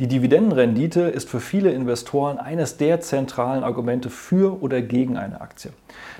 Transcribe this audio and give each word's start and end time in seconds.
Die 0.00 0.06
Dividendenrendite 0.06 1.02
ist 1.02 1.28
für 1.28 1.40
viele 1.40 1.72
Investoren 1.72 2.38
eines 2.38 2.78
der 2.78 3.02
zentralen 3.02 3.62
Argumente 3.62 4.08
für 4.08 4.62
oder 4.62 4.80
gegen 4.80 5.18
eine 5.18 5.42
Aktie. 5.42 5.72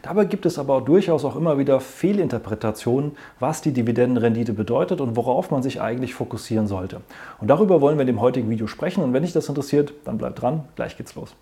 Dabei 0.03 0.27
gibt 0.27 0.45
es 0.45 0.59
aber 0.59 0.83
durchaus 0.83 1.25
auch 1.25 1.35
immer 1.35 1.57
wieder 1.57 1.81
Fehlinterpretationen, 1.81 3.13
was 3.39 3.63
die 3.63 3.73
Dividendenrendite 3.73 4.53
bedeutet 4.53 5.01
und 5.01 5.17
worauf 5.17 5.51
man 5.51 5.63
sich 5.63 5.81
eigentlich 5.81 6.13
fokussieren 6.13 6.67
sollte. 6.67 7.01
Und 7.41 7.49
darüber 7.49 7.81
wollen 7.81 7.97
wir 7.97 8.03
in 8.03 8.09
dem 8.09 8.21
heutigen 8.21 8.51
Video 8.51 8.67
sprechen 8.67 9.03
und 9.03 9.15
wenn 9.15 9.23
dich 9.23 9.33
das 9.33 9.49
interessiert, 9.49 9.95
dann 10.05 10.19
bleib 10.19 10.37
dran, 10.37 10.65
gleich 10.77 10.99
geht's 10.99 11.15
los. 11.15 11.35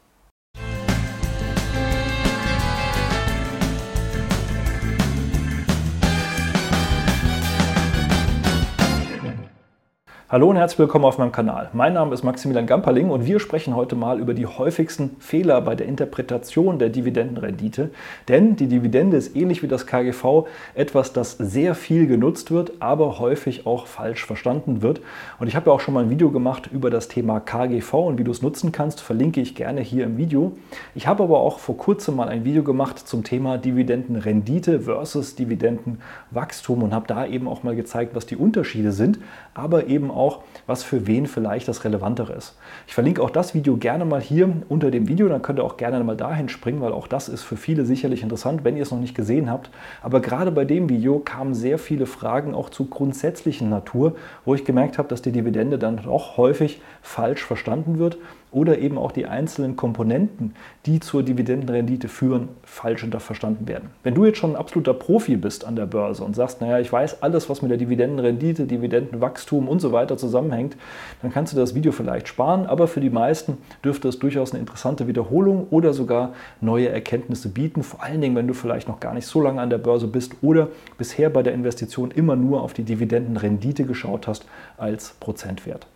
Hallo 10.31 10.51
und 10.51 10.57
herzlich 10.57 10.81
willkommen 10.81 11.07
auf 11.07 11.17
meinem 11.17 11.33
Kanal. 11.33 11.71
Mein 11.73 11.95
Name 11.95 12.13
ist 12.13 12.23
Maximilian 12.23 12.67
Gamperling 12.67 13.09
und 13.09 13.25
wir 13.25 13.41
sprechen 13.41 13.75
heute 13.75 13.97
mal 13.97 14.21
über 14.21 14.35
die 14.35 14.45
häufigsten 14.45 15.17
Fehler 15.21 15.63
bei 15.63 15.75
der 15.75 15.87
Interpretation 15.87 16.79
der 16.79 16.91
Dividendenrendite. 16.91 17.89
Denn 18.29 18.55
die 18.55 18.67
Dividende 18.67 19.17
ist 19.17 19.35
ähnlich 19.35 19.63
wie 19.63 19.69
das 19.69 19.87
KGV 19.87 20.47
etwas, 20.75 21.15
das 21.15 21.39
sehr 21.39 21.75
viel 21.75 22.07
genutzt 22.07 22.51
wird, 22.51 22.73
aber 22.81 23.19
häufig 23.19 23.67
auch 23.67 23.87
falsch 23.87 24.27
verstanden 24.27 24.83
wird. 24.83 25.01
Und 25.41 25.49
ich 25.49 25.57
habe 25.57 25.71
ja 25.71 25.73
auch 25.73 25.81
schon 25.81 25.95
mal 25.95 26.05
ein 26.05 26.11
Video 26.11 26.31
gemacht 26.31 26.69
über 26.71 26.91
das 26.91 27.09
Thema 27.09 27.41
KGV 27.41 27.95
und 27.95 28.19
wie 28.19 28.25
du 28.25 28.31
es 28.31 28.43
nutzen 28.43 28.71
kannst, 28.71 29.01
verlinke 29.01 29.41
ich 29.41 29.55
gerne 29.55 29.81
hier 29.81 30.05
im 30.05 30.19
Video. 30.19 30.53
Ich 30.95 31.07
habe 31.07 31.23
aber 31.23 31.41
auch 31.41 31.59
vor 31.59 31.79
kurzem 31.79 32.17
mal 32.17 32.29
ein 32.29 32.45
Video 32.45 32.63
gemacht 32.63 32.99
zum 32.99 33.25
Thema 33.25 33.57
Dividendenrendite 33.57 34.81
versus 34.81 35.37
Dividendenwachstum 35.37 36.83
und 36.83 36.93
habe 36.93 37.07
da 37.07 37.25
eben 37.25 37.49
auch 37.49 37.63
mal 37.63 37.75
gezeigt, 37.75 38.15
was 38.15 38.27
die 38.27 38.37
Unterschiede 38.37 38.93
sind, 38.93 39.21
aber 39.55 39.87
eben 39.87 40.11
auch, 40.11 40.18
was 40.67 40.83
für 40.83 41.07
wen 41.07 41.27
vielleicht 41.27 41.69
das 41.69 41.85
Relevantere 41.85 42.33
ist. 42.33 42.57
Ich 42.87 42.95
verlinke 42.95 43.23
auch 43.23 43.31
das 43.31 43.55
Video 43.55 43.77
gerne 43.77 44.05
mal 44.05 44.21
hier 44.21 44.53
unter 44.69 44.91
dem 44.91 45.09
Video, 45.09 45.29
dann 45.29 45.43
könnt 45.43 45.59
ihr 45.59 45.65
auch 45.65 45.77
gerne 45.77 46.03
mal 46.03 46.17
dahin 46.17 46.49
springen, 46.49 46.81
weil 46.81 46.93
auch 46.93 47.07
das 47.07 47.29
ist 47.29 47.43
für 47.43 47.57
viele 47.57 47.87
sicherlich 47.87 48.23
interessant, 48.23 48.65
wenn 48.65 48.77
ihr 48.77 48.83
es 48.83 48.91
noch 48.91 48.99
nicht 48.99 49.15
gesehen 49.15 49.51
habt. 49.51 49.71
Aber 50.03 50.21
gerade 50.21 50.51
bei 50.51 50.65
dem 50.65 50.89
Video 50.89 51.21
kamen 51.21 51.55
sehr 51.55 51.79
viele 51.79 52.07
Fragen 52.07 52.55
auch 52.55 52.71
zu 52.71 52.87
grundsätzlichen 52.87 53.71
Natur, 53.71 54.17
wo 54.45 54.55
ich 54.55 54.65
gemerkt 54.65 54.99
habe, 54.99 55.09
dass 55.09 55.23
die 55.23 55.33
Dividende 55.33 55.79
dann 55.79 56.03
doch 56.03 56.37
häufig 56.37 56.81
falsch 57.03 57.45
verstanden 57.45 57.99
wird 57.99 58.19
oder 58.51 58.79
eben 58.79 58.99
auch 58.99 59.13
die 59.13 59.27
einzelnen 59.27 59.77
Komponenten, 59.77 60.55
die 60.87 61.01
zur 61.01 61.23
Dividendenrendite 61.23 62.09
führen, 62.09 62.49
falsch 62.63 63.07
verstanden 63.19 63.69
werden. 63.69 63.91
Wenn 64.03 64.15
du 64.15 64.25
jetzt 64.25 64.39
schon 64.39 64.53
ein 64.53 64.57
absoluter 64.57 64.95
Profi 64.95 65.37
bist 65.37 65.65
an 65.65 65.77
der 65.77 65.87
Börse 65.87 66.25
und 66.25 66.35
sagst, 66.35 66.61
naja, 66.61 66.79
ich 66.79 66.93
weiß 66.93 67.23
alles, 67.23 67.49
was 67.49 67.63
mit 67.63 67.71
der 67.71 67.79
Dividendenrendite, 67.79 68.67
Dividendenwachstum 68.67 69.69
und 69.69 69.81
so 69.81 69.93
weiter 69.93 70.17
zusammenhängt, 70.17 70.77
dann 71.23 71.33
kannst 71.33 71.53
du 71.53 71.57
das 71.57 71.75
Video 71.75 71.93
vielleicht 71.93 72.29
sparen, 72.29 72.67
aber 72.67 72.89
für 72.89 73.01
die 73.01 73.11
meisten 73.11 73.59
dürfte 73.85 74.09
es 74.09 74.19
durchaus 74.19 74.53
eine 74.53 74.61
interessante 74.61 75.07
Wiederholung 75.07 75.67
oder 75.71 75.93
sogar 75.93 76.33
neue 76.61 76.89
Erkenntnisse 76.89 77.49
bieten, 77.49 77.83
vor 77.83 78.03
allen 78.03 78.21
Dingen, 78.21 78.37
wenn 78.37 78.49
du 78.49 78.55
vielleicht 78.55 78.89
noch 78.89 79.01
gar 79.01 79.15
nicht 79.15 79.27
so 79.27 79.41
lange 79.41 79.61
an 79.61 79.71
der 79.71 79.79
Börse 79.79 80.07
bist 80.07 80.33
oder 80.43 80.69
bisher 80.97 81.31
bei 81.31 81.43
der 81.43 81.55
Investition 81.55 82.11
immer 82.11 82.37
nur 82.37 82.63
auf 82.63 82.73
die 82.73 82.85
Dividendenrendite 82.85 83.85
geschaut 83.85 84.27
hast 84.27 84.47
als 84.77 85.15
Prozentwert. 85.21 85.87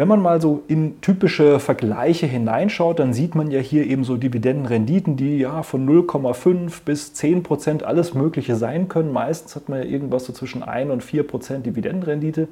Wenn 0.00 0.08
man 0.08 0.22
mal 0.22 0.40
so 0.40 0.62
in 0.66 0.98
typische 1.02 1.60
Vergleiche 1.60 2.24
hineinschaut, 2.24 2.98
dann 2.98 3.12
sieht 3.12 3.34
man 3.34 3.50
ja 3.50 3.60
hier 3.60 3.86
eben 3.86 4.02
so 4.02 4.16
Dividendenrenditen, 4.16 5.18
die 5.18 5.36
ja 5.36 5.62
von 5.62 5.86
0,5 5.86 6.84
bis 6.86 7.12
10 7.12 7.42
Prozent 7.42 7.82
alles 7.82 8.14
Mögliche 8.14 8.56
sein 8.56 8.88
können. 8.88 9.12
Meistens 9.12 9.56
hat 9.56 9.68
man 9.68 9.80
ja 9.80 9.84
irgendwas 9.84 10.24
so 10.24 10.32
zwischen 10.32 10.62
1 10.62 10.90
und 10.90 11.04
4 11.04 11.24
Prozent 11.24 11.66
Dividendenrendite. 11.66 12.48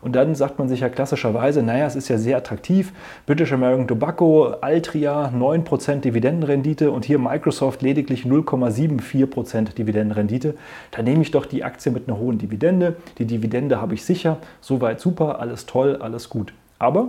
Und 0.00 0.16
dann 0.16 0.34
sagt 0.34 0.58
man 0.58 0.70
sich 0.70 0.80
ja 0.80 0.88
klassischerweise, 0.88 1.62
naja, 1.62 1.84
es 1.84 1.94
ist 1.94 2.08
ja 2.08 2.16
sehr 2.16 2.38
attraktiv. 2.38 2.94
British 3.26 3.52
American 3.52 3.86
Tobacco, 3.86 4.54
Altria 4.62 5.28
9% 5.28 5.96
Dividendenrendite 5.96 6.90
und 6.90 7.04
hier 7.04 7.18
Microsoft 7.18 7.82
lediglich 7.82 8.24
0,74% 8.24 9.74
Dividendenrendite. 9.74 10.54
Da 10.92 11.02
nehme 11.02 11.20
ich 11.20 11.32
doch 11.32 11.44
die 11.44 11.64
Aktie 11.64 11.92
mit 11.92 12.08
einer 12.08 12.18
hohen 12.18 12.38
Dividende. 12.38 12.96
Die 13.18 13.26
Dividende 13.26 13.78
habe 13.78 13.92
ich 13.92 14.06
sicher. 14.06 14.38
Soweit 14.62 15.00
super, 15.00 15.38
alles 15.38 15.66
toll, 15.66 15.98
alles 16.00 16.30
gut. 16.30 16.54
Aber 16.78 17.08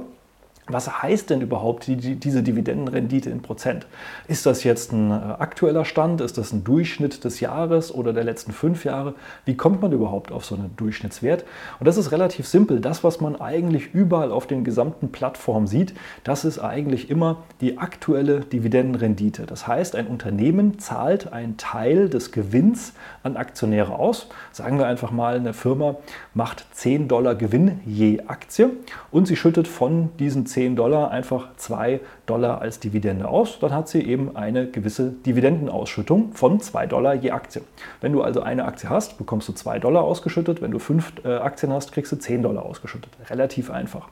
was 0.69 1.01
heißt 1.01 1.31
denn 1.31 1.41
überhaupt 1.41 1.87
die, 1.87 1.95
die, 1.95 2.15
diese 2.15 2.43
Dividendenrendite 2.43 3.29
in 3.29 3.41
Prozent? 3.41 3.87
Ist 4.27 4.45
das 4.45 4.63
jetzt 4.63 4.93
ein 4.93 5.09
äh, 5.09 5.13
aktueller 5.13 5.83
Stand? 5.83 6.21
Ist 6.21 6.37
das 6.37 6.53
ein 6.53 6.63
Durchschnitt 6.63 7.23
des 7.23 7.39
Jahres 7.39 7.93
oder 7.93 8.13
der 8.13 8.23
letzten 8.23 8.51
fünf 8.51 8.85
Jahre? 8.85 9.15
Wie 9.45 9.57
kommt 9.57 9.81
man 9.81 9.91
überhaupt 9.91 10.31
auf 10.31 10.45
so 10.45 10.55
einen 10.55 10.75
Durchschnittswert? 10.77 11.43
Und 11.79 11.87
das 11.87 11.97
ist 11.97 12.11
relativ 12.11 12.47
simpel. 12.47 12.79
Das, 12.79 13.03
was 13.03 13.19
man 13.19 13.41
eigentlich 13.41 13.93
überall 13.93 14.31
auf 14.31 14.45
den 14.45 14.63
gesamten 14.63 15.11
Plattformen 15.11 15.65
sieht, 15.65 15.93
das 16.23 16.45
ist 16.45 16.59
eigentlich 16.59 17.09
immer 17.09 17.37
die 17.61 17.79
aktuelle 17.79 18.41
Dividendenrendite. 18.41 19.47
Das 19.47 19.67
heißt, 19.67 19.95
ein 19.95 20.07
Unternehmen 20.07 20.77
zahlt 20.77 21.33
einen 21.33 21.57
Teil 21.57 22.09
des 22.09 22.31
Gewinns 22.31 22.93
an 23.23 23.37
Aktionäre 23.37 23.97
aus. 23.97 24.27
Sagen 24.51 24.77
wir 24.77 24.85
einfach 24.85 25.11
mal, 25.11 25.35
eine 25.35 25.53
Firma 25.53 25.95
macht 26.35 26.65
10 26.73 27.07
Dollar 27.07 27.33
Gewinn 27.33 27.79
je 27.85 28.21
Aktie 28.27 28.69
und 29.09 29.27
sie 29.27 29.35
schüttet 29.35 29.67
von 29.67 30.09
diesen 30.19 30.45
10 30.45 30.58
10 30.59 30.75
Dollar 30.75 31.09
einfach 31.09 31.55
2 31.55 32.01
Dollar 32.25 32.59
als 32.59 32.81
Dividende 32.81 33.29
aus. 33.29 33.59
Dann 33.59 33.71
hat 33.71 33.87
sie 33.87 34.01
eben 34.01 34.35
eine 34.35 34.67
gewisse 34.67 35.11
Dividendenausschüttung 35.25 36.33
von 36.33 36.59
2 36.59 36.85
Dollar 36.85 37.13
je 37.13 37.31
Aktie. 37.31 37.61
Wenn 38.01 38.11
du 38.11 38.21
also 38.21 38.41
eine 38.41 38.65
Aktie 38.65 38.89
hast, 38.89 39.17
bekommst 39.17 39.47
du 39.47 39.53
2 39.53 39.79
Dollar 39.79 40.03
ausgeschüttet. 40.03 40.61
Wenn 40.61 40.71
du 40.71 40.79
5 40.79 41.23
äh, 41.23 41.35
Aktien 41.35 41.71
hast, 41.71 41.93
kriegst 41.93 42.11
du 42.11 42.17
10 42.17 42.43
Dollar 42.43 42.65
ausgeschüttet. 42.65 43.09
Relativ 43.29 43.71
einfach. 43.71 44.09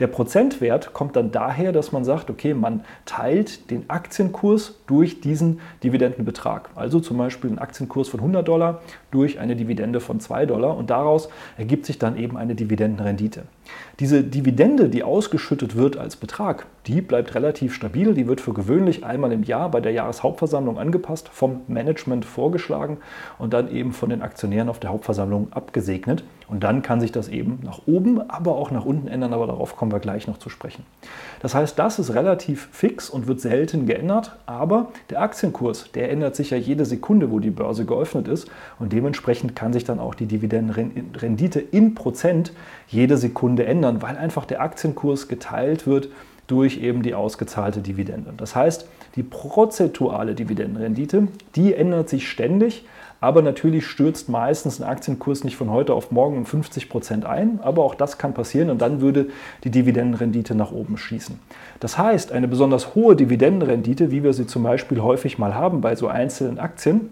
Der 0.00 0.08
Prozentwert 0.08 0.94
kommt 0.94 1.14
dann 1.14 1.30
daher, 1.30 1.70
dass 1.70 1.92
man 1.92 2.04
sagt, 2.04 2.28
okay, 2.28 2.54
man 2.54 2.82
teilt 3.04 3.70
den 3.70 3.88
Aktienkurs 3.88 4.80
durch 4.88 5.20
diesen 5.20 5.60
Dividendenbetrag. 5.84 6.70
Also 6.74 6.98
zum 6.98 7.18
Beispiel 7.18 7.50
einen 7.50 7.60
Aktienkurs 7.60 8.08
von 8.08 8.18
100 8.18 8.48
Dollar 8.48 8.80
durch 9.12 9.38
eine 9.38 9.54
Dividende 9.54 10.00
von 10.00 10.18
2 10.18 10.46
Dollar 10.46 10.76
und 10.76 10.90
daraus 10.90 11.28
ergibt 11.56 11.86
sich 11.86 12.00
dann 12.00 12.16
eben 12.16 12.36
eine 12.36 12.56
Dividendenrendite. 12.56 13.44
Diese 14.00 14.22
Dividende, 14.22 14.88
die 14.88 15.02
ausgeschüttet 15.02 15.76
wird 15.76 15.96
als 15.96 16.16
Betrag, 16.16 16.66
die 16.86 17.00
bleibt 17.00 17.34
relativ 17.34 17.74
stabil. 17.74 18.14
Die 18.14 18.26
wird 18.26 18.40
für 18.40 18.52
gewöhnlich 18.52 19.04
einmal 19.04 19.32
im 19.32 19.42
Jahr 19.42 19.70
bei 19.70 19.80
der 19.80 19.92
Jahreshauptversammlung 19.92 20.78
angepasst, 20.78 21.28
vom 21.32 21.62
Management 21.68 22.24
vorgeschlagen 22.24 22.98
und 23.38 23.52
dann 23.52 23.70
eben 23.70 23.92
von 23.92 24.10
den 24.10 24.22
Aktionären 24.22 24.68
auf 24.68 24.80
der 24.80 24.90
Hauptversammlung 24.90 25.52
abgesegnet. 25.52 26.24
Und 26.54 26.60
dann 26.60 26.82
kann 26.82 27.00
sich 27.00 27.10
das 27.10 27.26
eben 27.26 27.58
nach 27.64 27.80
oben, 27.86 28.30
aber 28.30 28.54
auch 28.54 28.70
nach 28.70 28.84
unten 28.84 29.08
ändern, 29.08 29.32
aber 29.32 29.48
darauf 29.48 29.74
kommen 29.74 29.90
wir 29.90 29.98
gleich 29.98 30.28
noch 30.28 30.38
zu 30.38 30.50
sprechen. 30.50 30.86
Das 31.42 31.52
heißt, 31.52 31.76
das 31.76 31.98
ist 31.98 32.14
relativ 32.14 32.68
fix 32.70 33.10
und 33.10 33.26
wird 33.26 33.40
selten 33.40 33.86
geändert, 33.86 34.36
aber 34.46 34.92
der 35.10 35.20
Aktienkurs, 35.20 35.90
der 35.90 36.12
ändert 36.12 36.36
sich 36.36 36.50
ja 36.50 36.56
jede 36.56 36.84
Sekunde, 36.84 37.32
wo 37.32 37.40
die 37.40 37.50
Börse 37.50 37.84
geöffnet 37.86 38.28
ist 38.28 38.48
und 38.78 38.92
dementsprechend 38.92 39.56
kann 39.56 39.72
sich 39.72 39.82
dann 39.82 39.98
auch 39.98 40.14
die 40.14 40.26
Dividendenrendite 40.26 41.58
in 41.58 41.96
Prozent 41.96 42.52
jede 42.86 43.16
Sekunde 43.16 43.66
ändern, 43.66 44.00
weil 44.00 44.16
einfach 44.16 44.44
der 44.44 44.60
Aktienkurs 44.60 45.26
geteilt 45.26 45.88
wird 45.88 46.08
durch 46.46 46.78
eben 46.78 47.02
die 47.02 47.14
ausgezahlte 47.14 47.80
Dividende. 47.80 48.32
Das 48.36 48.54
heißt, 48.54 48.88
die 49.16 49.22
prozentuale 49.22 50.34
Dividendenrendite, 50.34 51.28
die 51.54 51.74
ändert 51.74 52.08
sich 52.08 52.28
ständig, 52.28 52.84
aber 53.20 53.40
natürlich 53.40 53.86
stürzt 53.86 54.28
meistens 54.28 54.80
ein 54.80 54.86
Aktienkurs 54.86 55.44
nicht 55.44 55.56
von 55.56 55.70
heute 55.70 55.94
auf 55.94 56.10
morgen 56.10 56.36
um 56.36 56.46
50 56.46 56.90
Prozent 56.90 57.24
ein, 57.24 57.58
aber 57.62 57.82
auch 57.82 57.94
das 57.94 58.18
kann 58.18 58.34
passieren 58.34 58.68
und 58.68 58.82
dann 58.82 59.00
würde 59.00 59.28
die 59.62 59.70
Dividendenrendite 59.70 60.54
nach 60.54 60.72
oben 60.72 60.98
schießen. 60.98 61.38
Das 61.80 61.96
heißt, 61.96 62.32
eine 62.32 62.48
besonders 62.48 62.94
hohe 62.94 63.16
Dividendenrendite, 63.16 64.10
wie 64.10 64.22
wir 64.22 64.34
sie 64.34 64.46
zum 64.46 64.62
Beispiel 64.62 65.00
häufig 65.00 65.38
mal 65.38 65.54
haben 65.54 65.80
bei 65.80 65.96
so 65.96 66.08
einzelnen 66.08 66.58
Aktien, 66.58 67.10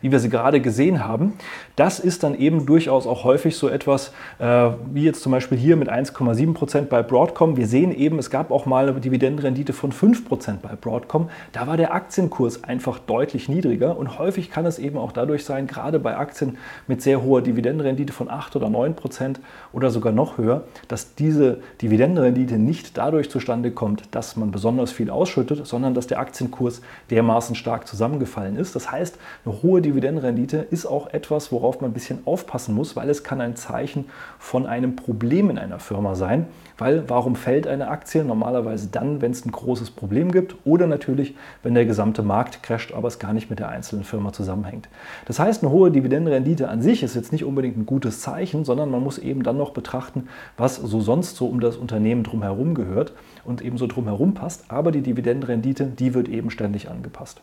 wie 0.00 0.12
wir 0.12 0.18
sie 0.18 0.28
gerade 0.28 0.60
gesehen 0.60 1.04
haben. 1.04 1.34
Das 1.76 1.98
ist 1.98 2.22
dann 2.22 2.34
eben 2.34 2.66
durchaus 2.66 3.06
auch 3.06 3.24
häufig 3.24 3.56
so 3.56 3.68
etwas, 3.68 4.12
äh, 4.38 4.70
wie 4.92 5.04
jetzt 5.04 5.22
zum 5.22 5.32
Beispiel 5.32 5.58
hier 5.58 5.76
mit 5.76 5.88
1,7 5.88 6.54
Prozent 6.54 6.88
bei 6.88 7.02
Broadcom. 7.02 7.56
Wir 7.56 7.66
sehen 7.66 7.92
eben, 7.94 8.18
es 8.18 8.30
gab 8.30 8.50
auch 8.50 8.66
mal 8.66 8.88
eine 8.88 9.00
Dividendenrendite 9.00 9.72
von 9.72 9.92
5% 9.92 10.58
bei 10.62 10.76
Broadcom. 10.80 11.30
Da 11.52 11.66
war 11.66 11.76
der 11.76 11.92
Aktienkurs 11.92 12.64
einfach 12.64 12.98
deutlich 12.98 13.48
niedriger 13.48 13.96
und 13.96 14.18
häufig 14.18 14.50
kann 14.50 14.66
es 14.66 14.78
eben 14.78 14.98
auch 14.98 15.12
dadurch 15.12 15.44
sein, 15.44 15.66
gerade 15.66 15.98
bei 15.98 16.16
Aktien 16.16 16.58
mit 16.86 17.02
sehr 17.02 17.22
hoher 17.22 17.42
Dividendenrendite 17.42 18.12
von 18.12 18.30
8 18.30 18.56
oder 18.56 18.68
9% 18.68 19.36
oder 19.72 19.90
sogar 19.90 20.12
noch 20.12 20.38
höher, 20.38 20.64
dass 20.88 21.14
diese 21.14 21.60
Dividendenrendite 21.82 22.58
nicht 22.58 22.96
dadurch 22.96 23.30
zustande 23.30 23.70
kommt, 23.70 24.14
dass 24.14 24.36
man 24.36 24.50
besonders 24.50 24.92
viel 24.92 25.10
ausschüttet, 25.10 25.66
sondern 25.66 25.94
dass 25.94 26.06
der 26.06 26.18
Aktienkurs 26.18 26.82
dermaßen 27.10 27.56
stark 27.56 27.86
zusammengefallen 27.86 28.56
ist. 28.56 28.76
Das 28.76 28.90
heißt, 28.90 29.18
eine 29.44 29.62
hohe 29.62 29.82
Dividendenrendite 29.82 30.58
ist 30.70 30.86
auch 30.86 31.12
etwas, 31.12 31.52
worauf 31.52 31.80
man 31.80 31.90
ein 31.90 31.94
bisschen 31.94 32.20
aufpassen 32.24 32.74
muss, 32.74 32.96
weil 32.96 33.10
es 33.10 33.24
kann 33.24 33.40
ein 33.40 33.56
Zeichen 33.56 34.06
von 34.38 34.66
einem 34.66 34.96
Problem 34.96 35.50
in 35.50 35.58
einer 35.58 35.78
Firma 35.78 36.14
sein. 36.14 36.46
Weil 36.76 37.08
warum 37.08 37.36
fällt 37.36 37.66
eine 37.66 37.88
Aktie? 37.88 38.24
Normalerweise 38.24 38.88
dann, 38.88 39.20
wenn 39.20 39.30
es 39.30 39.44
ein 39.44 39.52
großes 39.52 39.90
Problem 39.90 40.32
gibt 40.32 40.56
oder 40.64 40.86
natürlich, 40.86 41.34
wenn 41.62 41.74
der 41.74 41.86
gesamte 41.86 42.22
Markt 42.22 42.62
crasht, 42.62 42.92
aber 42.92 43.06
es 43.08 43.18
gar 43.18 43.32
nicht 43.32 43.48
mit 43.48 43.60
der 43.60 43.68
einzelnen 43.68 44.04
Firma 44.04 44.32
zusammenhängt. 44.32 44.88
Das 45.26 45.38
heißt, 45.38 45.62
eine 45.62 45.70
hohe 45.70 45.90
Dividendenrendite 45.90 46.68
an 46.68 46.82
sich 46.82 47.02
ist 47.02 47.14
jetzt 47.14 47.32
nicht 47.32 47.44
unbedingt 47.44 47.76
ein 47.76 47.86
gutes 47.86 48.20
Zeichen, 48.20 48.64
sondern 48.64 48.90
man 48.90 49.02
muss 49.02 49.18
eben 49.18 49.44
dann 49.44 49.56
noch 49.56 49.70
betrachten, 49.70 50.28
was 50.56 50.76
so 50.76 51.00
sonst 51.00 51.36
so 51.36 51.46
um 51.46 51.60
das 51.60 51.76
Unternehmen 51.76 52.24
drumherum 52.24 52.74
gehört 52.74 53.12
und 53.44 53.62
eben 53.62 53.78
so 53.78 53.86
drumherum 53.86 54.34
passt. 54.34 54.64
Aber 54.68 54.90
die 54.90 55.02
Dividendenrendite, 55.02 55.84
die 55.84 56.14
wird 56.14 56.28
eben 56.28 56.50
ständig 56.50 56.90
angepasst. 56.90 57.40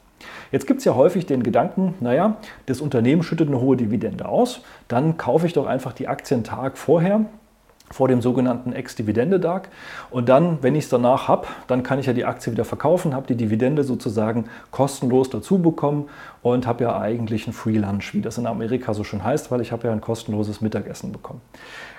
Jetzt 0.52 0.68
gibt 0.68 0.80
es 0.80 0.86
ja 0.86 0.96
häufig 0.96 1.26
den 1.26 1.44
Gedanken, 1.44 1.96
naja, 2.00 2.38
das 2.66 2.82
Unternehmen 2.82 3.24
schüttet 3.24 3.48
eine 3.48 3.60
hohe 3.60 3.78
Dividende 3.78 4.28
aus, 4.28 4.62
dann 4.88 5.18
kaufe 5.18 5.48
ich 5.48 5.54
doch 5.54 5.66
einfach 5.66 5.94
die 5.94 6.08
Aktien 6.08 6.44
Tag 6.44 6.78
vorher, 6.78 7.26
vor 7.92 8.08
dem 8.08 8.22
sogenannten 8.22 8.74
Ex-Dividende-Tag. 8.74 9.70
Und 10.10 10.30
dann, 10.30 10.60
wenn 10.62 10.76
ich 10.76 10.86
es 10.86 10.90
danach 10.90 11.28
habe, 11.28 11.48
dann 11.68 11.84
kann 11.84 12.00
ich 12.00 12.06
ja 12.06 12.14
die 12.14 12.26
Aktie 12.26 12.52
wieder 12.52 12.66
verkaufen, 12.66 13.14
habe 13.14 13.28
die 13.28 13.36
Dividende 13.36 13.84
sozusagen 13.84 14.46
kostenlos 14.72 15.30
dazu 15.30 15.60
bekommen 15.60 16.10
und 16.42 16.66
habe 16.68 16.84
ja 16.84 17.00
eigentlich 17.00 17.48
ein 17.48 17.54
Free 17.54 17.78
Lunch, 17.78 18.14
wie 18.14 18.22
das 18.22 18.38
in 18.38 18.48
Amerika 18.48 18.94
so 18.94 19.04
schön 19.04 19.24
heißt, 19.24 19.52
weil 19.52 19.62
ich 19.62 19.72
habe 19.72 19.88
ja 19.88 19.94
ein 19.94 20.02
kostenloses 20.02 20.62
Mittagessen 20.62 21.12
bekommen. 21.12 21.42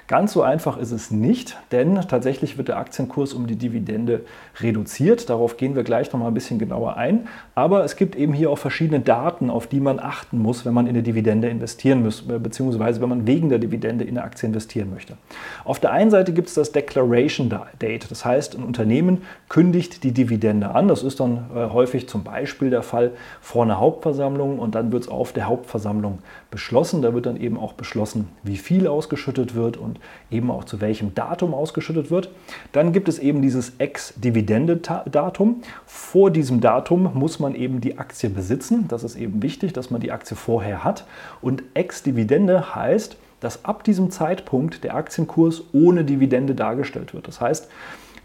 Ganz 0.08 0.32
so 0.32 0.42
einfach 0.42 0.78
ist 0.78 0.90
es 0.90 1.10
nicht, 1.10 1.56
denn 1.70 1.94
tatsächlich 2.08 2.58
wird 2.58 2.68
der 2.68 2.76
Aktienkurs 2.76 3.32
um 3.32 3.46
die 3.46 3.56
Dividende 3.56 4.22
reduziert. 4.60 5.30
Darauf 5.30 5.56
gehen 5.56 5.76
wir 5.76 5.84
gleich 5.84 6.12
noch 6.12 6.20
mal 6.20 6.26
ein 6.26 6.34
bisschen 6.34 6.58
genauer 6.58 6.96
ein. 6.96 7.28
Aber 7.54 7.84
es 7.84 7.96
gibt 7.96 8.16
eben 8.16 8.32
hier 8.32 8.50
auch 8.50 8.58
verschiedene 8.58 9.00
Daten, 9.00 9.48
auf 9.48 9.68
die 9.68 9.80
man 9.80 10.00
achten 10.00 10.38
muss, 10.38 10.66
wenn 10.66 10.74
man 10.74 10.86
in 10.86 10.96
eine 10.96 11.04
Dividende 11.04 11.48
investieren 11.48 12.02
muss, 12.02 12.28
äh, 12.28 12.38
beziehungsweise 12.38 13.00
wenn 13.00 13.08
man 13.08 13.26
wegen 13.26 13.48
der 13.48 13.58
Dividende 13.58 14.04
in 14.04 14.18
eine 14.18 14.26
Aktie 14.26 14.48
investieren 14.48 14.90
möchte. 14.90 15.16
Auf 15.64 15.78
der 15.82 15.90
einen 15.90 16.10
Seite 16.10 16.32
gibt 16.32 16.48
es 16.48 16.54
das 16.54 16.70
Declaration 16.70 17.52
Date. 17.80 18.10
Das 18.10 18.24
heißt, 18.24 18.56
ein 18.56 18.62
Unternehmen 18.62 19.22
kündigt 19.48 20.04
die 20.04 20.12
Dividende 20.12 20.74
an. 20.74 20.86
Das 20.86 21.02
ist 21.02 21.18
dann 21.18 21.50
äh, 21.54 21.68
häufig 21.70 22.08
zum 22.08 22.22
Beispiel 22.22 22.70
der 22.70 22.82
Fall 22.82 23.10
vor 23.40 23.64
einer 23.64 23.80
Hauptversammlung 23.80 24.58
und 24.58 24.74
dann 24.74 24.92
wird 24.92 25.04
es 25.04 25.08
auf 25.08 25.32
der 25.32 25.46
Hauptversammlung 25.46 26.20
beschlossen. 26.50 27.02
Da 27.02 27.14
wird 27.14 27.26
dann 27.26 27.36
eben 27.36 27.58
auch 27.58 27.72
beschlossen, 27.72 28.28
wie 28.44 28.56
viel 28.56 28.86
ausgeschüttet 28.86 29.56
wird 29.56 29.76
und 29.76 29.98
eben 30.30 30.50
auch 30.50 30.64
zu 30.64 30.80
welchem 30.80 31.14
Datum 31.14 31.52
ausgeschüttet 31.52 32.10
wird. 32.10 32.30
Dann 32.70 32.92
gibt 32.92 33.08
es 33.08 33.18
eben 33.18 33.42
dieses 33.42 33.72
Ex-Dividende-Datum. 33.78 35.62
Vor 35.86 36.30
diesem 36.30 36.60
Datum 36.60 37.10
muss 37.14 37.40
man 37.40 37.56
eben 37.56 37.80
die 37.80 37.98
Aktie 37.98 38.30
besitzen. 38.30 38.86
Das 38.88 39.02
ist 39.02 39.16
eben 39.16 39.42
wichtig, 39.42 39.72
dass 39.72 39.90
man 39.90 40.00
die 40.00 40.12
Aktie 40.12 40.36
vorher 40.36 40.84
hat. 40.84 41.06
Und 41.40 41.64
Ex-Dividende 41.74 42.74
heißt, 42.74 43.16
dass 43.42 43.66
ab 43.66 43.84
diesem 43.84 44.10
Zeitpunkt 44.10 44.84
der 44.84 44.94
Aktienkurs 44.94 45.64
ohne 45.72 46.04
Dividende 46.04 46.54
dargestellt 46.54 47.12
wird. 47.12 47.28
Das 47.28 47.40
heißt, 47.40 47.68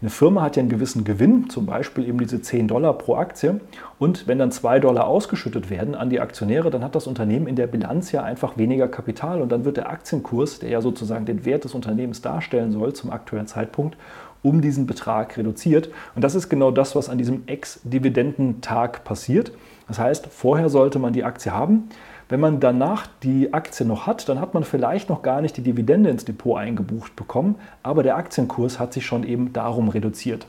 eine 0.00 0.10
Firma 0.10 0.42
hat 0.42 0.54
ja 0.54 0.60
einen 0.60 0.70
gewissen 0.70 1.02
Gewinn, 1.02 1.50
zum 1.50 1.66
Beispiel 1.66 2.06
eben 2.06 2.18
diese 2.18 2.40
10 2.40 2.68
Dollar 2.68 2.92
pro 2.92 3.16
Aktie. 3.16 3.60
Und 3.98 4.28
wenn 4.28 4.38
dann 4.38 4.52
2 4.52 4.78
Dollar 4.78 5.08
ausgeschüttet 5.08 5.70
werden 5.70 5.96
an 5.96 6.08
die 6.08 6.20
Aktionäre, 6.20 6.70
dann 6.70 6.84
hat 6.84 6.94
das 6.94 7.08
Unternehmen 7.08 7.48
in 7.48 7.56
der 7.56 7.66
Bilanz 7.66 8.12
ja 8.12 8.22
einfach 8.22 8.56
weniger 8.56 8.86
Kapital 8.86 9.42
und 9.42 9.50
dann 9.50 9.64
wird 9.64 9.76
der 9.76 9.90
Aktienkurs, 9.90 10.60
der 10.60 10.70
ja 10.70 10.80
sozusagen 10.80 11.26
den 11.26 11.44
Wert 11.44 11.64
des 11.64 11.74
Unternehmens 11.74 12.22
darstellen 12.22 12.70
soll 12.70 12.92
zum 12.92 13.10
aktuellen 13.10 13.48
Zeitpunkt, 13.48 13.96
um 14.44 14.60
diesen 14.60 14.86
Betrag 14.86 15.36
reduziert. 15.36 15.90
Und 16.14 16.22
das 16.22 16.36
ist 16.36 16.48
genau 16.48 16.70
das, 16.70 16.94
was 16.94 17.08
an 17.08 17.18
diesem 17.18 17.42
Ex-Dividendentag 17.46 19.02
passiert. 19.02 19.50
Das 19.88 19.98
heißt, 19.98 20.28
vorher 20.28 20.68
sollte 20.68 21.00
man 21.00 21.12
die 21.12 21.24
Aktie 21.24 21.52
haben. 21.52 21.88
Wenn 22.28 22.40
man 22.40 22.60
danach 22.60 23.06
die 23.22 23.54
Aktie 23.54 23.86
noch 23.86 24.06
hat, 24.06 24.28
dann 24.28 24.38
hat 24.38 24.52
man 24.52 24.62
vielleicht 24.62 25.08
noch 25.08 25.22
gar 25.22 25.40
nicht 25.40 25.56
die 25.56 25.62
Dividende 25.62 26.10
ins 26.10 26.26
Depot 26.26 26.58
eingebucht 26.58 27.16
bekommen, 27.16 27.54
aber 27.82 28.02
der 28.02 28.16
Aktienkurs 28.16 28.78
hat 28.78 28.92
sich 28.92 29.06
schon 29.06 29.24
eben 29.24 29.54
darum 29.54 29.88
reduziert. 29.88 30.46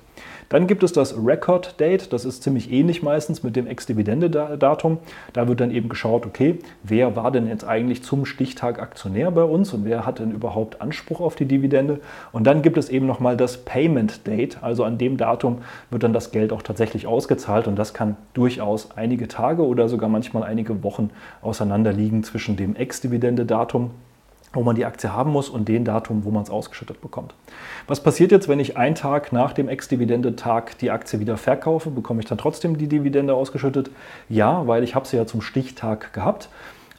Dann 0.50 0.66
gibt 0.66 0.84
es 0.84 0.94
das 0.94 1.16
Record 1.24 1.80
Date, 1.80 2.12
das 2.12 2.26
ist 2.26 2.42
ziemlich 2.44 2.72
ähnlich 2.72 3.04
meistens 3.04 3.44
mit 3.44 3.56
dem 3.56 3.68
Ex-Dividende-Datum. 3.68 4.98
Da 5.34 5.48
wird 5.48 5.60
dann 5.60 5.72
eben 5.72 5.90
geschaut, 5.90 6.26
okay, 6.26 6.60
wer 6.84 7.16
war 7.16 7.32
denn 7.32 7.48
jetzt 7.48 7.64
eigentlich 7.64 8.04
zum 8.04 8.26
Stichtag 8.26 8.80
Aktionär 8.82 9.30
bei 9.32 9.44
uns 9.44 9.74
und 9.74 9.86
wer 9.86 10.06
hat 10.06 10.20
denn 10.20 10.32
überhaupt 10.32 10.82
Anspruch 10.82 11.22
auf 11.22 11.36
die 11.36 11.46
Dividende? 11.46 12.00
Und 12.32 12.48
dann 12.48 12.62
gibt 12.62 12.78
es 12.78 12.90
eben 12.90 13.06
nochmal 13.06 13.38
das 13.38 13.58
Payment 13.58 14.26
Date, 14.26 14.64
also 14.64 14.84
an 14.84 14.98
dem 14.98 15.18
Datum 15.18 15.60
wird 15.92 16.04
dann 16.04 16.14
das 16.14 16.32
Geld 16.32 16.52
auch 16.52 16.64
tatsächlich 16.64 17.06
ausgezahlt 17.06 17.68
und 17.68 17.78
das 17.78 17.94
kann 17.94 18.18
durchaus 18.34 18.90
einige 18.96 19.28
Tage 19.28 19.66
oder 19.66 19.88
sogar 19.88 20.10
manchmal 20.10 20.44
einige 20.44 20.84
Wochen 20.84 21.12
auseinander 21.42 21.94
liegen 21.94 22.24
zwischen 22.24 22.56
dem 22.56 22.76
Ex-Dividende-Datum 22.76 23.92
wo 24.54 24.64
man 24.64 24.76
die 24.76 24.86
Aktie 24.86 25.14
haben 25.14 25.32
muss 25.32 25.50
und 25.50 25.68
den 25.68 25.86
Datum, 25.86 26.24
wo 26.24 26.32
man 26.32 26.44
es 26.44 26.50
ausgeschüttet 26.50 27.02
bekommt. 27.02 27.34
Was 27.88 28.02
passiert 28.02 28.32
jetzt, 28.32 28.48
wenn 28.48 28.60
ich 28.60 28.78
einen 28.78 28.96
Tag 28.96 29.32
nach 29.32 29.54
dem 29.54 29.70
Ex-Dividende-Tag 29.70 30.78
die 30.80 30.92
Aktie 30.92 31.20
wieder 31.20 31.38
verkaufe? 31.38 31.92
Bekomme 31.92 32.22
ich 32.22 32.28
dann 32.28 32.38
trotzdem 32.38 32.78
die 32.78 32.88
Dividende 32.88 33.34
ausgeschüttet? 33.36 33.92
Ja, 34.28 34.68
weil 34.68 34.84
ich 34.84 34.96
habe 34.96 35.08
sie 35.08 35.18
ja 35.18 35.26
zum 35.26 35.42
Stichtag 35.42 36.14
gehabt. 36.14 36.50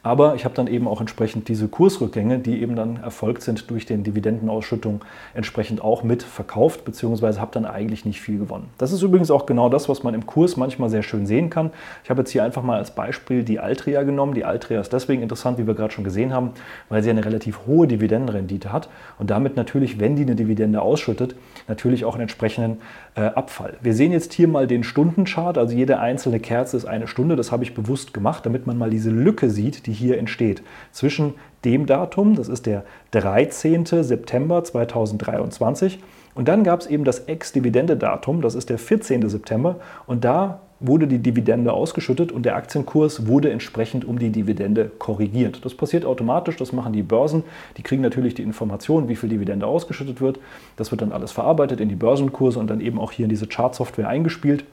Aber 0.03 0.33
ich 0.33 0.45
habe 0.45 0.55
dann 0.55 0.65
eben 0.65 0.87
auch 0.87 0.99
entsprechend 0.99 1.47
diese 1.47 1.67
Kursrückgänge, 1.67 2.39
die 2.39 2.61
eben 2.61 2.75
dann 2.75 2.97
erfolgt 2.97 3.43
sind 3.43 3.69
durch 3.69 3.85
den 3.85 4.03
Dividendenausschüttung, 4.03 5.01
entsprechend 5.35 5.83
auch 5.83 6.01
mit 6.01 6.23
verkauft, 6.23 6.85
beziehungsweise 6.85 7.39
habe 7.39 7.51
dann 7.53 7.65
eigentlich 7.65 8.03
nicht 8.03 8.19
viel 8.19 8.39
gewonnen. 8.39 8.69
Das 8.79 8.91
ist 8.91 9.03
übrigens 9.03 9.29
auch 9.29 9.45
genau 9.45 9.69
das, 9.69 9.89
was 9.89 10.01
man 10.01 10.15
im 10.15 10.25
Kurs 10.25 10.57
manchmal 10.57 10.89
sehr 10.89 11.03
schön 11.03 11.27
sehen 11.27 11.51
kann. 11.51 11.69
Ich 12.03 12.09
habe 12.09 12.21
jetzt 12.21 12.31
hier 12.31 12.43
einfach 12.43 12.63
mal 12.63 12.77
als 12.77 12.95
Beispiel 12.95 13.43
die 13.43 13.59
Altria 13.59 14.01
genommen. 14.01 14.33
Die 14.33 14.43
Altria 14.43 14.81
ist 14.81 14.91
deswegen 14.91 15.21
interessant, 15.21 15.59
wie 15.59 15.67
wir 15.67 15.75
gerade 15.75 15.93
schon 15.93 16.03
gesehen 16.03 16.33
haben, 16.33 16.51
weil 16.89 17.03
sie 17.03 17.11
eine 17.11 17.23
relativ 17.23 17.67
hohe 17.67 17.87
Dividendenrendite 17.87 18.73
hat 18.73 18.89
und 19.19 19.29
damit 19.29 19.55
natürlich, 19.55 19.99
wenn 19.99 20.15
die 20.15 20.23
eine 20.23 20.35
Dividende 20.35 20.81
ausschüttet, 20.81 21.35
natürlich 21.67 22.05
auch 22.05 22.15
einen 22.15 22.23
entsprechenden 22.23 22.81
äh, 23.15 23.21
Abfall. 23.21 23.77
Wir 23.81 23.93
sehen 23.93 24.11
jetzt 24.11 24.33
hier 24.33 24.47
mal 24.47 24.65
den 24.65 24.83
Stundenchart, 24.83 25.59
also 25.59 25.75
jede 25.75 25.99
einzelne 25.99 26.39
Kerze 26.39 26.77
ist 26.77 26.85
eine 26.85 27.07
Stunde. 27.07 27.35
Das 27.35 27.51
habe 27.51 27.63
ich 27.63 27.75
bewusst 27.75 28.13
gemacht, 28.13 28.45
damit 28.45 28.65
man 28.65 28.77
mal 28.77 28.89
diese 28.89 29.11
Lücke 29.11 29.49
sieht, 29.49 29.85
die 29.85 29.90
die 29.91 29.97
hier 29.97 30.17
entsteht. 30.17 30.63
Zwischen 30.91 31.33
dem 31.65 31.85
Datum, 31.85 32.35
das 32.35 32.47
ist 32.47 32.65
der 32.65 32.85
13. 33.11 33.85
September 33.85 34.63
2023, 34.63 35.99
und 36.33 36.47
dann 36.47 36.63
gab 36.63 36.79
es 36.79 36.87
eben 36.87 37.03
das 37.03 37.19
Ex-Dividende-Datum, 37.19 38.41
das 38.41 38.55
ist 38.55 38.69
der 38.69 38.77
14. 38.77 39.27
September, 39.27 39.75
und 40.07 40.23
da 40.23 40.61
wurde 40.79 41.05
die 41.05 41.19
Dividende 41.19 41.73
ausgeschüttet 41.73 42.31
und 42.31 42.43
der 42.43 42.55
Aktienkurs 42.55 43.27
wurde 43.27 43.51
entsprechend 43.51 44.03
um 44.03 44.17
die 44.17 44.31
Dividende 44.31 44.89
korrigiert. 44.97 45.63
Das 45.63 45.75
passiert 45.75 46.05
automatisch, 46.05 46.55
das 46.55 46.73
machen 46.73 46.93
die 46.93 47.03
Börsen. 47.03 47.43
Die 47.77 47.83
kriegen 47.83 48.01
natürlich 48.01 48.33
die 48.33 48.41
Information, 48.41 49.07
wie 49.07 49.15
viel 49.15 49.29
Dividende 49.29 49.67
ausgeschüttet 49.67 50.21
wird. 50.21 50.39
Das 50.77 50.89
wird 50.89 51.01
dann 51.03 51.11
alles 51.11 51.31
verarbeitet 51.31 51.81
in 51.81 51.89
die 51.89 51.95
Börsenkurse 51.95 52.57
und 52.57 52.67
dann 52.67 52.81
eben 52.81 52.97
auch 52.97 53.11
hier 53.11 53.25
in 53.25 53.29
diese 53.29 53.45
Chartsoftware 53.45 54.07
eingespielt. 54.07 54.65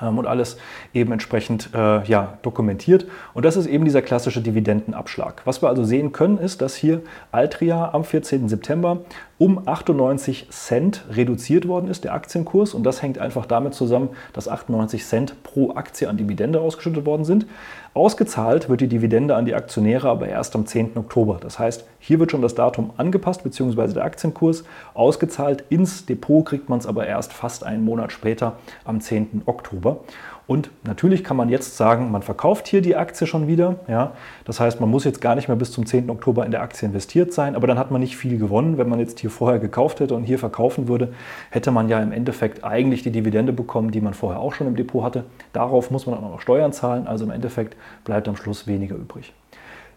Ähm, 0.00 0.18
und 0.18 0.26
alles 0.26 0.56
eben 0.94 1.12
entsprechend 1.12 1.70
äh, 1.74 2.04
ja, 2.04 2.38
dokumentiert. 2.42 3.06
Und 3.34 3.44
das 3.44 3.56
ist 3.56 3.66
eben 3.66 3.84
dieser 3.84 4.02
klassische 4.02 4.40
Dividendenabschlag. 4.40 5.42
Was 5.44 5.62
wir 5.62 5.68
also 5.68 5.84
sehen 5.84 6.12
können, 6.12 6.38
ist, 6.38 6.62
dass 6.62 6.74
hier 6.74 7.02
Altria 7.30 7.92
am 7.92 8.04
14. 8.04 8.48
September 8.48 8.98
um 9.42 9.66
98 9.66 10.50
Cent 10.50 11.04
reduziert 11.10 11.66
worden 11.66 11.88
ist, 11.88 12.04
der 12.04 12.14
Aktienkurs. 12.14 12.74
Und 12.74 12.84
das 12.84 13.02
hängt 13.02 13.18
einfach 13.18 13.44
damit 13.44 13.74
zusammen, 13.74 14.10
dass 14.32 14.46
98 14.46 15.04
Cent 15.04 15.42
pro 15.42 15.74
Aktie 15.74 16.08
an 16.08 16.16
Dividende 16.16 16.60
ausgeschüttet 16.60 17.06
worden 17.06 17.24
sind. 17.24 17.46
Ausgezahlt 17.94 18.68
wird 18.70 18.80
die 18.80 18.86
Dividende 18.86 19.34
an 19.34 19.44
die 19.44 19.54
Aktionäre 19.54 20.08
aber 20.08 20.28
erst 20.28 20.54
am 20.54 20.64
10. 20.64 20.96
Oktober. 20.96 21.38
Das 21.40 21.58
heißt, 21.58 21.84
hier 21.98 22.20
wird 22.20 22.30
schon 22.30 22.40
das 22.40 22.54
Datum 22.54 22.90
angepasst, 22.96 23.42
beziehungsweise 23.42 23.94
der 23.94 24.04
Aktienkurs. 24.04 24.64
Ausgezahlt 24.94 25.64
ins 25.68 26.06
Depot 26.06 26.44
kriegt 26.46 26.68
man 26.68 26.78
es 26.78 26.86
aber 26.86 27.06
erst 27.06 27.32
fast 27.32 27.64
einen 27.64 27.84
Monat 27.84 28.12
später, 28.12 28.58
am 28.84 29.00
10. 29.00 29.42
Oktober. 29.44 29.81
Und 30.46 30.70
natürlich 30.84 31.22
kann 31.22 31.36
man 31.36 31.48
jetzt 31.48 31.76
sagen, 31.76 32.10
man 32.10 32.22
verkauft 32.22 32.66
hier 32.66 32.82
die 32.82 32.96
Aktie 32.96 33.26
schon 33.26 33.46
wieder. 33.46 33.76
Ja? 33.88 34.12
Das 34.44 34.58
heißt, 34.58 34.80
man 34.80 34.90
muss 34.90 35.04
jetzt 35.04 35.20
gar 35.20 35.34
nicht 35.34 35.48
mehr 35.48 35.56
bis 35.56 35.70
zum 35.70 35.86
10. 35.86 36.10
Oktober 36.10 36.44
in 36.44 36.50
der 36.50 36.62
Aktie 36.62 36.86
investiert 36.86 37.32
sein, 37.32 37.54
aber 37.54 37.66
dann 37.66 37.78
hat 37.78 37.90
man 37.90 38.00
nicht 38.00 38.16
viel 38.16 38.38
gewonnen. 38.38 38.76
Wenn 38.76 38.88
man 38.88 38.98
jetzt 38.98 39.20
hier 39.20 39.30
vorher 39.30 39.60
gekauft 39.60 40.00
hätte 40.00 40.14
und 40.14 40.24
hier 40.24 40.38
verkaufen 40.38 40.88
würde, 40.88 41.14
hätte 41.50 41.70
man 41.70 41.88
ja 41.88 42.00
im 42.00 42.12
Endeffekt 42.12 42.64
eigentlich 42.64 43.02
die 43.02 43.12
Dividende 43.12 43.52
bekommen, 43.52 43.92
die 43.92 44.00
man 44.00 44.14
vorher 44.14 44.40
auch 44.40 44.52
schon 44.52 44.66
im 44.66 44.76
Depot 44.76 45.04
hatte. 45.04 45.24
Darauf 45.52 45.90
muss 45.90 46.06
man 46.06 46.16
dann 46.16 46.24
auch 46.24 46.32
noch 46.32 46.40
Steuern 46.40 46.72
zahlen, 46.72 47.06
also 47.06 47.24
im 47.24 47.30
Endeffekt 47.30 47.76
bleibt 48.04 48.28
am 48.28 48.36
Schluss 48.36 48.66
weniger 48.66 48.96
übrig. 48.96 49.32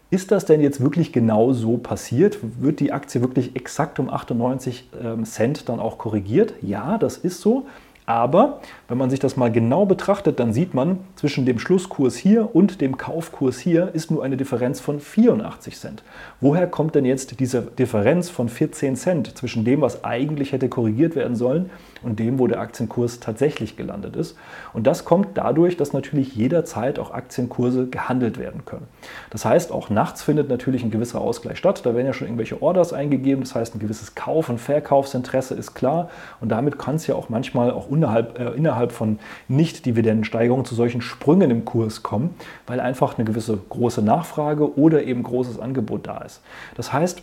Ist 0.08 0.30
das 0.30 0.44
denn 0.44 0.60
jetzt 0.60 0.80
wirklich 0.80 1.12
genau 1.12 1.52
so 1.52 1.78
passiert? 1.78 2.38
Wird 2.62 2.78
die 2.78 2.92
Aktie 2.92 3.20
wirklich 3.20 3.56
exakt 3.56 3.98
um 3.98 4.08
98 4.08 4.88
ähm, 5.02 5.24
Cent 5.24 5.68
dann 5.68 5.80
auch 5.80 5.98
korrigiert? 5.98 6.54
Ja, 6.62 6.96
das 6.96 7.16
ist 7.16 7.40
so. 7.40 7.66
Aber 8.06 8.60
wenn 8.86 8.98
man 8.98 9.10
sich 9.10 9.18
das 9.18 9.36
mal 9.36 9.50
genau 9.50 9.84
betrachtet, 9.84 10.38
dann 10.38 10.52
sieht 10.52 10.74
man, 10.74 11.00
zwischen 11.16 11.44
dem 11.44 11.58
Schlusskurs 11.58 12.16
hier 12.16 12.54
und 12.54 12.80
dem 12.80 12.96
Kaufkurs 12.96 13.58
hier 13.58 13.90
ist 13.94 14.12
nur 14.12 14.22
eine 14.22 14.36
Differenz 14.36 14.78
von 14.78 15.00
84 15.00 15.76
Cent. 15.76 16.04
Woher 16.40 16.68
kommt 16.68 16.94
denn 16.94 17.04
jetzt 17.04 17.40
diese 17.40 17.62
Differenz 17.62 18.30
von 18.30 18.48
14 18.48 18.94
Cent 18.94 19.36
zwischen 19.36 19.64
dem, 19.64 19.80
was 19.80 20.04
eigentlich 20.04 20.52
hätte 20.52 20.68
korrigiert 20.68 21.16
werden 21.16 21.34
sollen 21.34 21.68
und 22.02 22.18
dem, 22.18 22.38
wo 22.38 22.46
der 22.46 22.60
Aktienkurs 22.60 23.20
tatsächlich 23.20 23.76
gelandet 23.76 24.16
ist? 24.16 24.36
Und 24.72 24.86
das 24.86 25.04
kommt 25.04 25.28
dadurch, 25.34 25.76
dass 25.76 25.92
natürlich 25.92 26.34
jederzeit 26.34 26.98
auch 26.98 27.10
Aktienkurse 27.10 27.86
gehandelt 27.86 28.38
werden 28.38 28.64
können. 28.64 28.86
Das 29.30 29.44
heißt, 29.44 29.72
auch 29.72 29.90
nachts 29.90 30.22
findet 30.22 30.48
natürlich 30.48 30.82
ein 30.82 30.90
gewisser 30.90 31.20
Ausgleich 31.20 31.58
statt. 31.58 31.84
Da 31.84 31.94
werden 31.94 32.06
ja 32.06 32.12
schon 32.12 32.26
irgendwelche 32.26 32.60
Orders 32.62 32.92
eingegeben, 32.92 33.42
das 33.42 33.54
heißt, 33.54 33.74
ein 33.74 33.78
gewisses 33.78 34.14
Kauf- 34.14 34.48
und 34.48 34.58
Verkaufsinteresse 34.58 35.54
ist 35.54 35.74
klar 35.74 36.10
und 36.40 36.50
damit 36.50 36.78
kann 36.78 36.96
es 36.96 37.06
ja 37.06 37.14
auch 37.14 37.28
manchmal 37.28 37.70
auch 37.70 37.90
innerhalb, 37.90 38.38
äh, 38.38 38.50
innerhalb 38.50 38.92
von 38.92 39.18
Nicht-Dividendensteigerungen 39.48 40.64
zu 40.64 40.74
solchen 40.74 41.00
Sprüngen 41.00 41.50
im 41.50 41.64
Kurs 41.64 42.02
kommen, 42.02 42.34
weil 42.66 42.80
einfach 42.80 43.16
eine 43.16 43.24
gewisse 43.24 43.56
große 43.68 44.02
Nachfrage 44.02 44.78
oder 44.78 45.02
eben 45.04 45.22
großes 45.22 45.58
Angebot 45.58 46.06
da 46.06 46.18
ist. 46.18 46.40
Das 46.74 46.92
heißt, 46.92 47.22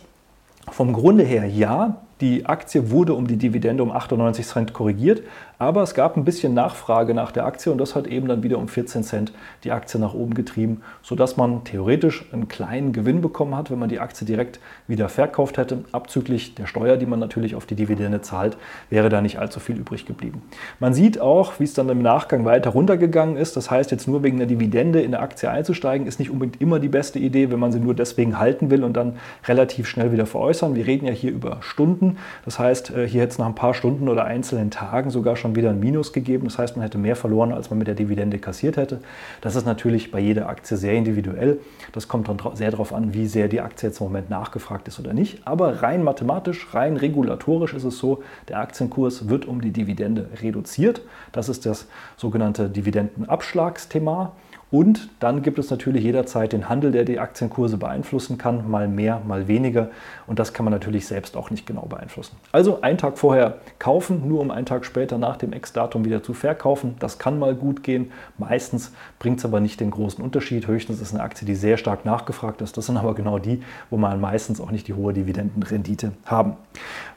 vom 0.70 0.92
Grunde 0.92 1.24
her 1.24 1.46
ja, 1.46 1.96
die 2.20 2.46
Aktie 2.46 2.90
wurde 2.90 3.14
um 3.14 3.26
die 3.26 3.36
Dividende 3.36 3.82
um 3.82 3.90
98 3.90 4.46
Cent 4.46 4.72
korrigiert, 4.72 5.22
aber 5.58 5.82
es 5.82 5.94
gab 5.94 6.16
ein 6.16 6.24
bisschen 6.24 6.52
Nachfrage 6.52 7.14
nach 7.14 7.32
der 7.32 7.46
Aktie 7.46 7.70
und 7.70 7.78
das 7.78 7.94
hat 7.94 8.06
eben 8.06 8.28
dann 8.28 8.42
wieder 8.42 8.58
um 8.58 8.68
14 8.68 9.02
Cent 9.02 9.32
die 9.62 9.70
Aktie 9.70 10.00
nach 10.00 10.12
oben 10.12 10.34
getrieben, 10.34 10.82
sodass 11.02 11.36
man 11.36 11.64
theoretisch 11.64 12.26
einen 12.32 12.48
kleinen 12.48 12.92
Gewinn 12.92 13.20
bekommen 13.20 13.56
hat, 13.56 13.70
wenn 13.70 13.78
man 13.78 13.88
die 13.88 14.00
Aktie 14.00 14.26
direkt 14.26 14.60
wieder 14.88 15.08
verkauft 15.08 15.56
hätte. 15.56 15.84
Abzüglich 15.92 16.54
der 16.54 16.66
Steuer, 16.66 16.96
die 16.96 17.06
man 17.06 17.18
natürlich 17.18 17.54
auf 17.54 17.66
die 17.66 17.76
Dividende 17.76 18.20
zahlt, 18.20 18.56
wäre 18.90 19.08
da 19.08 19.20
nicht 19.20 19.38
allzu 19.38 19.58
viel 19.60 19.76
übrig 19.76 20.06
geblieben. 20.06 20.42
Man 20.80 20.92
sieht 20.92 21.20
auch, 21.20 21.54
wie 21.58 21.64
es 21.64 21.74
dann 21.74 21.88
im 21.88 22.02
Nachgang 22.02 22.44
weiter 22.44 22.70
runtergegangen 22.70 23.36
ist. 23.36 23.56
Das 23.56 23.70
heißt, 23.70 23.90
jetzt 23.90 24.06
nur 24.06 24.22
wegen 24.22 24.38
der 24.38 24.46
Dividende 24.46 25.00
in 25.02 25.12
der 25.12 25.22
Aktie 25.22 25.50
einzusteigen, 25.50 26.06
ist 26.06 26.18
nicht 26.18 26.30
unbedingt 26.30 26.60
immer 26.60 26.78
die 26.78 26.88
beste 26.88 27.18
Idee, 27.18 27.50
wenn 27.50 27.58
man 27.58 27.72
sie 27.72 27.80
nur 27.80 27.94
deswegen 27.94 28.38
halten 28.38 28.70
will 28.70 28.84
und 28.84 28.94
dann 28.94 29.16
relativ 29.46 29.88
schnell 29.88 30.12
wieder 30.12 30.26
veräußern. 30.26 30.74
Wir 30.74 30.86
reden 30.86 31.06
ja 31.06 31.12
hier 31.12 31.32
über 31.32 31.58
Stunden. 31.60 32.03
Das 32.44 32.58
heißt, 32.58 32.90
äh, 32.90 33.08
hier 33.08 33.22
hätte 33.22 33.32
es 33.32 33.38
nach 33.38 33.46
ein 33.46 33.54
paar 33.54 33.74
Stunden 33.74 34.08
oder 34.08 34.24
einzelnen 34.24 34.70
Tagen 34.70 35.10
sogar 35.10 35.36
schon 35.36 35.56
wieder 35.56 35.70
ein 35.70 35.80
Minus 35.80 36.12
gegeben. 36.12 36.44
Das 36.44 36.58
heißt, 36.58 36.76
man 36.76 36.82
hätte 36.82 36.98
mehr 36.98 37.16
verloren, 37.16 37.52
als 37.52 37.70
man 37.70 37.78
mit 37.78 37.88
der 37.88 37.94
Dividende 37.94 38.38
kassiert 38.38 38.76
hätte. 38.76 39.00
Das 39.40 39.56
ist 39.56 39.66
natürlich 39.66 40.10
bei 40.10 40.20
jeder 40.20 40.48
Aktie 40.48 40.76
sehr 40.76 40.94
individuell. 40.94 41.60
Das 41.92 42.08
kommt 42.08 42.28
dann 42.28 42.38
sehr 42.54 42.70
darauf 42.70 42.92
an, 42.92 43.14
wie 43.14 43.26
sehr 43.26 43.48
die 43.48 43.60
Aktie 43.60 43.88
jetzt 43.88 44.00
im 44.00 44.06
Moment 44.06 44.30
nachgefragt 44.30 44.88
ist 44.88 45.00
oder 45.00 45.12
nicht. 45.12 45.46
Aber 45.46 45.82
rein 45.82 46.02
mathematisch, 46.02 46.74
rein 46.74 46.96
regulatorisch 46.96 47.74
ist 47.74 47.84
es 47.84 47.98
so, 47.98 48.22
der 48.48 48.58
Aktienkurs 48.58 49.28
wird 49.28 49.46
um 49.46 49.60
die 49.60 49.72
Dividende 49.72 50.28
reduziert. 50.42 51.02
Das 51.32 51.48
ist 51.48 51.66
das 51.66 51.88
sogenannte 52.16 52.68
Dividendenabschlagsthema. 52.68 54.32
Und 54.70 55.08
dann 55.20 55.42
gibt 55.42 55.58
es 55.58 55.70
natürlich 55.70 56.02
jederzeit 56.02 56.52
den 56.52 56.68
Handel, 56.68 56.90
der 56.90 57.04
die 57.04 57.20
Aktienkurse 57.20 57.76
beeinflussen 57.76 58.38
kann, 58.38 58.68
mal 58.70 58.88
mehr, 58.88 59.20
mal 59.26 59.46
weniger. 59.46 59.90
Und 60.26 60.38
das 60.38 60.52
kann 60.52 60.64
man 60.64 60.72
natürlich 60.72 61.06
selbst 61.06 61.36
auch 61.36 61.50
nicht 61.50 61.66
genau 61.66 61.82
beeinflussen. 61.82 62.36
Also 62.52 62.80
einen 62.80 62.98
Tag 62.98 63.18
vorher 63.18 63.58
kaufen, 63.78 64.26
nur 64.26 64.40
um 64.40 64.50
einen 64.50 64.66
Tag 64.66 64.84
später 64.84 65.18
nach 65.18 65.36
dem 65.36 65.52
Ex-Datum 65.52 66.04
wieder 66.04 66.22
zu 66.22 66.34
verkaufen. 66.34 66.96
Das 66.98 67.18
kann 67.18 67.38
mal 67.38 67.54
gut 67.54 67.82
gehen. 67.82 68.10
Meistens 68.38 68.92
bringt 69.18 69.38
es 69.38 69.44
aber 69.44 69.60
nicht 69.60 69.80
den 69.80 69.90
großen 69.90 70.22
Unterschied. 70.24 70.66
Höchstens 70.66 71.00
ist 71.00 71.14
eine 71.14 71.22
Aktie, 71.22 71.46
die 71.46 71.54
sehr 71.54 71.76
stark 71.76 72.04
nachgefragt 72.04 72.60
ist. 72.60 72.76
Das 72.76 72.86
sind 72.86 72.96
aber 72.96 73.14
genau 73.14 73.38
die, 73.38 73.62
wo 73.90 73.96
man 73.96 74.20
meistens 74.20 74.60
auch 74.60 74.70
nicht 74.70 74.88
die 74.88 74.94
hohe 74.94 75.12
Dividendenrendite 75.12 76.12
haben. 76.24 76.56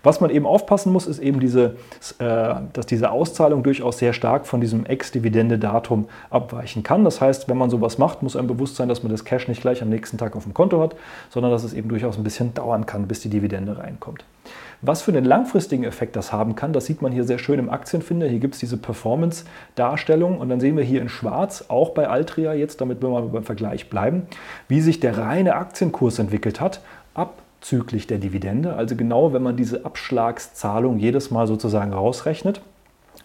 Was 0.03 0.21
man 0.21 0.29
eben 0.29 0.45
aufpassen 0.45 0.93
muss, 0.93 1.07
ist 1.07 1.19
eben 1.19 1.39
diese, 1.39 1.75
äh, 2.19 2.55
dass 2.73 2.85
diese 2.85 3.11
Auszahlung 3.11 3.63
durchaus 3.63 3.97
sehr 3.97 4.13
stark 4.13 4.45
von 4.45 4.61
diesem 4.61 4.85
Ex-Dividende-Datum 4.85 6.07
abweichen 6.29 6.83
kann. 6.83 7.03
Das 7.03 7.19
heißt, 7.19 7.36
wenn 7.47 7.57
man 7.57 7.69
sowas 7.69 7.97
macht, 7.97 8.23
muss 8.23 8.35
einem 8.35 8.47
bewusst 8.47 8.75
sein, 8.75 8.89
dass 8.89 9.03
man 9.03 9.11
das 9.11 9.25
Cash 9.25 9.47
nicht 9.47 9.61
gleich 9.61 9.81
am 9.81 9.89
nächsten 9.89 10.17
Tag 10.17 10.35
auf 10.35 10.43
dem 10.43 10.53
Konto 10.53 10.81
hat, 10.81 10.95
sondern 11.29 11.51
dass 11.51 11.63
es 11.63 11.73
eben 11.73 11.89
durchaus 11.89 12.17
ein 12.17 12.23
bisschen 12.23 12.53
dauern 12.53 12.85
kann, 12.85 13.07
bis 13.07 13.19
die 13.19 13.29
Dividende 13.29 13.77
reinkommt. 13.77 14.23
Was 14.81 15.01
für 15.01 15.11
einen 15.11 15.25
langfristigen 15.25 15.83
Effekt 15.83 16.15
das 16.15 16.31
haben 16.31 16.55
kann, 16.55 16.71
das 16.71 16.85
sieht 16.85 17.01
man 17.01 17.11
hier 17.11 17.23
sehr 17.23 17.39
schön 17.39 17.57
im 17.57 17.69
Aktienfinder. 17.69 18.27
Hier 18.27 18.39
gibt 18.39 18.53
es 18.53 18.59
diese 18.59 18.77
Performance-Darstellung 18.77 20.37
und 20.37 20.49
dann 20.49 20.59
sehen 20.59 20.77
wir 20.77 20.83
hier 20.83 21.01
in 21.01 21.09
schwarz, 21.09 21.65
auch 21.67 21.91
bei 21.91 22.07
Altria 22.07 22.53
jetzt, 22.53 22.79
damit 22.79 23.01
wir 23.01 23.09
mal 23.09 23.23
beim 23.23 23.43
Vergleich 23.43 23.89
bleiben, 23.89 24.27
wie 24.67 24.81
sich 24.81 24.99
der 24.99 25.17
reine 25.17 25.55
Aktienkurs 25.55 26.19
entwickelt 26.19 26.61
hat, 26.61 26.81
abzüglich 27.15 28.05
der 28.05 28.19
Dividende. 28.19 28.75
Also 28.75 28.95
genau, 28.95 29.33
wenn 29.33 29.41
man 29.41 29.57
diese 29.57 29.83
Abschlagszahlung 29.83 30.99
jedes 30.99 31.31
Mal 31.31 31.47
sozusagen 31.47 31.93
rausrechnet. 31.93 32.61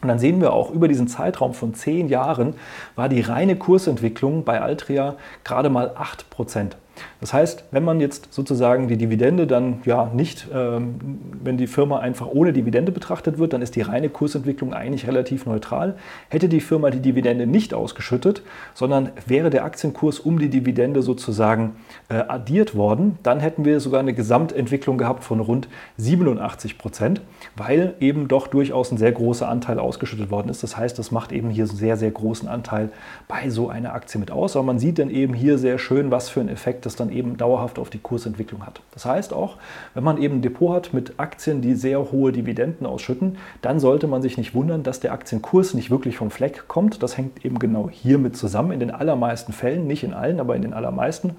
Und 0.02 0.08
dann 0.08 0.18
sehen 0.18 0.40
wir 0.40 0.52
auch, 0.52 0.70
über 0.70 0.88
diesen 0.88 1.06
Zeitraum 1.06 1.54
von 1.54 1.74
zehn 1.74 2.08
Jahren 2.08 2.54
war 2.96 3.08
die 3.08 3.20
reine 3.20 3.56
Kursentwicklung 3.56 4.44
bei 4.44 4.60
Altria 4.60 5.14
gerade 5.44 5.70
mal 5.70 5.92
8 5.96 6.28
Prozent. 6.28 6.76
Das 7.20 7.32
heißt, 7.32 7.64
wenn 7.70 7.84
man 7.84 8.00
jetzt 8.00 8.32
sozusagen 8.32 8.88
die 8.88 8.96
Dividende 8.96 9.46
dann 9.46 9.80
ja 9.84 10.10
nicht, 10.12 10.48
ähm, 10.52 11.20
wenn 11.42 11.56
die 11.56 11.66
Firma 11.66 12.00
einfach 12.00 12.26
ohne 12.26 12.52
Dividende 12.52 12.92
betrachtet 12.92 13.38
wird, 13.38 13.52
dann 13.52 13.62
ist 13.62 13.76
die 13.76 13.80
reine 13.82 14.08
Kursentwicklung 14.08 14.74
eigentlich 14.74 15.06
relativ 15.06 15.46
neutral. 15.46 15.96
Hätte 16.28 16.48
die 16.48 16.60
Firma 16.60 16.90
die 16.90 17.00
Dividende 17.00 17.46
nicht 17.46 17.74
ausgeschüttet, 17.74 18.42
sondern 18.74 19.10
wäre 19.26 19.50
der 19.50 19.64
Aktienkurs 19.64 20.18
um 20.20 20.38
die 20.38 20.48
Dividende 20.48 21.02
sozusagen 21.02 21.76
äh, 22.08 22.14
addiert 22.14 22.74
worden, 22.74 23.18
dann 23.22 23.40
hätten 23.40 23.64
wir 23.64 23.80
sogar 23.80 24.00
eine 24.00 24.14
Gesamtentwicklung 24.14 24.98
gehabt 24.98 25.24
von 25.24 25.40
rund 25.40 25.68
87 25.98 26.78
Prozent, 26.78 27.20
weil 27.56 27.94
eben 28.00 28.28
doch 28.28 28.48
durchaus 28.48 28.90
ein 28.90 28.98
sehr 28.98 29.12
großer 29.12 29.48
Anteil 29.48 29.78
ausgeschüttet 29.78 30.30
worden 30.30 30.48
ist. 30.48 30.62
Das 30.62 30.76
heißt, 30.76 30.98
das 30.98 31.10
macht 31.10 31.32
eben 31.32 31.50
hier 31.50 31.64
einen 31.64 31.76
sehr, 31.76 31.96
sehr 31.96 32.10
großen 32.10 32.48
Anteil 32.48 32.90
bei 33.28 33.48
so 33.50 33.68
einer 33.68 33.94
Aktie 33.94 34.18
mit 34.18 34.30
aus. 34.30 34.56
Aber 34.56 34.64
man 34.64 34.78
sieht 34.78 34.98
dann 34.98 35.10
eben 35.10 35.34
hier 35.34 35.58
sehr 35.58 35.78
schön, 35.78 36.10
was 36.10 36.28
für 36.28 36.40
einen 36.40 36.48
Effekt 36.48 36.81
das 36.86 36.96
dann 36.96 37.10
eben 37.10 37.36
dauerhaft 37.36 37.78
auf 37.78 37.90
die 37.90 37.98
Kursentwicklung 37.98 38.66
hat. 38.66 38.80
Das 38.92 39.04
heißt 39.04 39.32
auch, 39.32 39.56
wenn 39.94 40.04
man 40.04 40.18
eben 40.18 40.36
ein 40.36 40.42
Depot 40.42 40.74
hat 40.74 40.92
mit 40.92 41.14
Aktien, 41.18 41.62
die 41.62 41.74
sehr 41.74 42.12
hohe 42.12 42.32
Dividenden 42.32 42.86
ausschütten, 42.86 43.38
dann 43.60 43.80
sollte 43.80 44.06
man 44.06 44.22
sich 44.22 44.36
nicht 44.36 44.54
wundern, 44.54 44.82
dass 44.82 45.00
der 45.00 45.12
Aktienkurs 45.12 45.74
nicht 45.74 45.90
wirklich 45.90 46.16
vom 46.16 46.30
Fleck 46.30 46.68
kommt. 46.68 47.02
Das 47.02 47.16
hängt 47.16 47.44
eben 47.44 47.58
genau 47.58 47.88
hiermit 47.90 48.36
zusammen, 48.36 48.72
in 48.72 48.80
den 48.80 48.90
allermeisten 48.90 49.52
Fällen, 49.52 49.86
nicht 49.86 50.04
in 50.04 50.14
allen, 50.14 50.40
aber 50.40 50.56
in 50.56 50.62
den 50.62 50.74
allermeisten. 50.74 51.36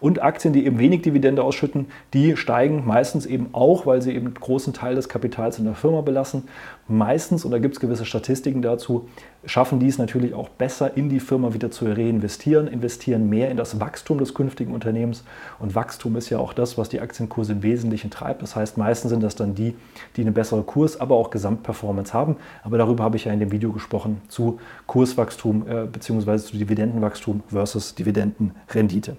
Und 0.00 0.22
Aktien, 0.22 0.52
die 0.52 0.66
eben 0.66 0.78
wenig 0.78 1.02
Dividende 1.02 1.42
ausschütten, 1.42 1.86
die 2.14 2.36
steigen 2.36 2.84
meistens 2.86 3.26
eben 3.26 3.48
auch, 3.52 3.86
weil 3.86 4.02
sie 4.02 4.14
eben 4.14 4.26
einen 4.26 4.34
großen 4.34 4.72
Teil 4.72 4.94
des 4.94 5.08
Kapitals 5.08 5.58
in 5.58 5.64
der 5.64 5.74
Firma 5.74 6.00
belassen. 6.00 6.44
Meistens, 6.86 7.44
und 7.44 7.50
da 7.50 7.58
gibt 7.58 7.74
es 7.74 7.80
gewisse 7.80 8.04
Statistiken 8.04 8.62
dazu, 8.62 9.08
schaffen 9.44 9.78
die 9.78 9.88
es 9.88 9.98
natürlich 9.98 10.34
auch 10.34 10.48
besser, 10.48 10.96
in 10.96 11.08
die 11.08 11.20
Firma 11.20 11.52
wieder 11.54 11.70
zu 11.70 11.84
reinvestieren, 11.84 12.66
investieren 12.66 13.28
mehr 13.28 13.50
in 13.50 13.56
das 13.56 13.78
Wachstum 13.80 14.18
des 14.18 14.34
künftigen 14.34 14.72
Unternehmens. 14.72 15.24
Und 15.58 15.74
Wachstum 15.74 16.16
ist 16.16 16.30
ja 16.30 16.38
auch 16.38 16.52
das, 16.52 16.78
was 16.78 16.88
die 16.88 17.00
Aktienkurse 17.00 17.52
im 17.52 17.62
Wesentlichen 17.62 18.10
treibt. 18.10 18.42
Das 18.42 18.56
heißt, 18.56 18.78
meistens 18.78 19.10
sind 19.10 19.22
das 19.22 19.36
dann 19.36 19.54
die, 19.54 19.74
die 20.16 20.22
eine 20.22 20.32
bessere 20.32 20.62
Kurs-, 20.62 20.98
aber 20.98 21.16
auch 21.16 21.30
Gesamtperformance 21.30 22.14
haben. 22.14 22.36
Aber 22.62 22.78
darüber 22.78 23.04
habe 23.04 23.16
ich 23.16 23.26
ja 23.26 23.32
in 23.32 23.40
dem 23.40 23.52
Video 23.52 23.72
gesprochen 23.72 24.20
zu 24.28 24.58
Kurswachstum 24.86 25.66
äh, 25.68 25.86
bzw. 25.86 26.38
zu 26.38 26.56
Dividendenwachstum 26.56 27.42
versus 27.48 27.94
Dividendenrendite. 27.94 29.16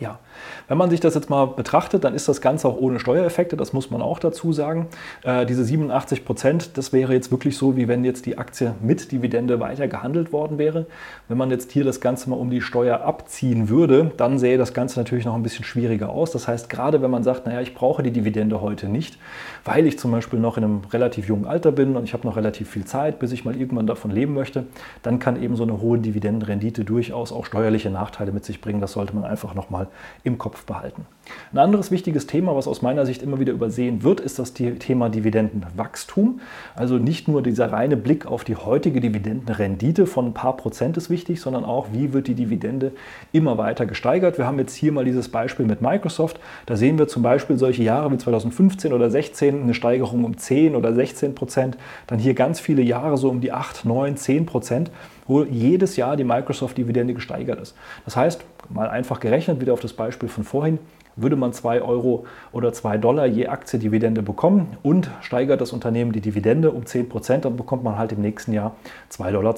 Ja, 0.00 0.18
wenn 0.66 0.76
man 0.76 0.90
sich 0.90 0.98
das 0.98 1.14
jetzt 1.14 1.30
mal 1.30 1.44
betrachtet, 1.46 2.02
dann 2.02 2.14
ist 2.14 2.26
das 2.26 2.40
Ganze 2.40 2.66
auch 2.66 2.76
ohne 2.76 2.98
Steuereffekte, 2.98 3.56
das 3.56 3.72
muss 3.72 3.92
man 3.92 4.02
auch 4.02 4.18
dazu 4.18 4.52
sagen. 4.52 4.88
Äh, 5.22 5.46
diese 5.46 5.64
87 5.64 6.24
Prozent, 6.24 6.76
das 6.76 6.92
wäre 6.92 7.12
jetzt 7.12 7.30
wirklich 7.30 7.56
so, 7.56 7.76
wie 7.76 7.86
wenn 7.86 8.02
jetzt 8.02 8.26
die 8.26 8.36
Aktie 8.36 8.74
mit 8.80 9.12
Dividende 9.12 9.60
weiter 9.60 9.86
gehandelt 9.86 10.32
worden 10.32 10.58
wäre. 10.58 10.86
Wenn 11.28 11.38
man 11.38 11.50
jetzt 11.50 11.70
hier 11.70 11.84
das 11.84 12.00
Ganze 12.00 12.28
mal 12.28 12.36
um 12.36 12.50
die 12.50 12.60
Steuer 12.60 13.02
abziehen 13.02 13.68
würde, 13.68 14.10
dann 14.16 14.40
sähe 14.40 14.58
das 14.58 14.74
Ganze 14.74 14.98
natürlich 14.98 15.26
noch 15.26 15.36
ein 15.36 15.44
bisschen 15.44 15.64
schwieriger 15.64 16.08
aus. 16.08 16.32
Das 16.32 16.48
heißt, 16.48 16.68
gerade 16.68 17.00
wenn 17.00 17.10
man 17.12 17.22
sagt, 17.22 17.46
naja, 17.46 17.60
ich 17.60 17.74
brauche 17.74 18.02
die 18.02 18.10
Dividende 18.10 18.60
heute 18.60 18.88
nicht, 18.88 19.16
weil 19.64 19.86
ich 19.86 19.96
zum 19.96 20.10
Beispiel 20.10 20.40
noch 20.40 20.56
in 20.56 20.64
einem 20.64 20.82
relativ 20.92 21.28
jungen 21.28 21.46
Alter 21.46 21.70
bin 21.70 21.96
und 21.96 22.02
ich 22.02 22.14
habe 22.14 22.26
noch 22.26 22.36
relativ 22.36 22.68
viel 22.68 22.84
Zeit, 22.84 23.20
bis 23.20 23.30
ich 23.30 23.44
mal 23.44 23.54
irgendwann 23.54 23.86
davon 23.86 24.10
leben 24.10 24.34
möchte, 24.34 24.66
dann 25.02 25.20
kann 25.20 25.40
eben 25.40 25.54
so 25.54 25.62
eine 25.62 25.80
hohe 25.80 25.98
Dividendenrendite 25.98 26.84
durchaus 26.84 27.30
auch 27.30 27.46
steuerliche 27.46 27.90
Nachteile 27.90 28.32
mit 28.32 28.44
sich 28.44 28.60
bringen. 28.60 28.80
Das 28.80 28.90
sollte 28.92 29.14
man 29.14 29.24
einfach 29.24 29.54
nochmal 29.54 29.83
mal 29.84 29.88
im 30.24 30.38
Kopf 30.38 30.64
behalten. 30.64 31.06
Ein 31.52 31.58
anderes 31.58 31.90
wichtiges 31.90 32.26
Thema, 32.26 32.54
was 32.54 32.68
aus 32.68 32.82
meiner 32.82 33.06
Sicht 33.06 33.22
immer 33.22 33.40
wieder 33.40 33.52
übersehen 33.52 34.02
wird, 34.02 34.20
ist 34.20 34.38
das 34.38 34.52
Thema 34.52 35.08
Dividendenwachstum. 35.08 36.40
Also 36.74 36.98
nicht 36.98 37.28
nur 37.28 37.42
dieser 37.42 37.72
reine 37.72 37.96
Blick 37.96 38.26
auf 38.26 38.44
die 38.44 38.56
heutige 38.56 39.00
Dividendenrendite 39.00 40.06
von 40.06 40.26
ein 40.26 40.34
paar 40.34 40.56
Prozent 40.56 40.98
ist 40.98 41.08
wichtig, 41.08 41.40
sondern 41.40 41.64
auch, 41.64 41.88
wie 41.92 42.12
wird 42.12 42.28
die 42.28 42.34
Dividende 42.34 42.92
immer 43.32 43.56
weiter 43.56 43.86
gesteigert. 43.86 44.36
Wir 44.36 44.46
haben 44.46 44.58
jetzt 44.58 44.74
hier 44.74 44.92
mal 44.92 45.04
dieses 45.04 45.30
Beispiel 45.30 45.64
mit 45.64 45.80
Microsoft. 45.80 46.40
Da 46.66 46.76
sehen 46.76 46.98
wir 46.98 47.08
zum 47.08 47.22
Beispiel 47.22 47.56
solche 47.56 47.82
Jahre 47.82 48.12
wie 48.12 48.18
2015 48.18 48.92
oder 48.92 49.08
2016 49.08 49.62
eine 49.62 49.74
Steigerung 49.74 50.24
um 50.24 50.36
10 50.36 50.76
oder 50.76 50.92
16 50.92 51.34
Prozent. 51.34 51.78
Dann 52.06 52.18
hier 52.18 52.34
ganz 52.34 52.60
viele 52.60 52.82
Jahre 52.82 53.16
so 53.16 53.30
um 53.30 53.40
die 53.40 53.52
8, 53.52 53.86
9, 53.86 54.16
10 54.18 54.46
Prozent 54.46 54.90
wo 55.26 55.44
jedes 55.44 55.96
Jahr 55.96 56.16
die 56.16 56.24
Microsoft-Dividende 56.24 57.14
gesteigert 57.14 57.60
ist. 57.60 57.74
Das 58.04 58.16
heißt, 58.16 58.44
mal 58.68 58.88
einfach 58.88 59.20
gerechnet, 59.20 59.60
wieder 59.60 59.72
auf 59.72 59.80
das 59.80 59.92
Beispiel 59.92 60.28
von 60.28 60.44
vorhin, 60.44 60.78
würde 61.16 61.36
man 61.36 61.52
2 61.52 61.82
Euro 61.82 62.26
oder 62.52 62.72
2 62.72 62.98
Dollar 62.98 63.26
je 63.26 63.46
Aktie 63.46 63.78
Dividende 63.78 64.22
bekommen 64.22 64.76
und 64.82 65.10
steigert 65.20 65.60
das 65.60 65.72
Unternehmen 65.72 66.12
die 66.12 66.20
Dividende 66.20 66.70
um 66.70 66.86
10 66.86 67.08
Prozent, 67.08 67.44
dann 67.44 67.56
bekommt 67.56 67.84
man 67.84 67.98
halt 67.98 68.12
im 68.12 68.20
nächsten 68.20 68.52
Jahr 68.52 68.74
2,20 69.12 69.32
Dollar. 69.32 69.54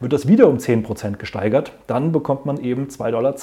Wird 0.00 0.12
das 0.12 0.28
wieder 0.28 0.48
um 0.48 0.58
10 0.58 0.82
Prozent 0.82 1.18
gesteigert, 1.18 1.72
dann 1.86 2.12
bekommt 2.12 2.46
man 2.46 2.58
eben 2.58 2.86
2,42 2.86 3.10
Dollar. 3.10 3.34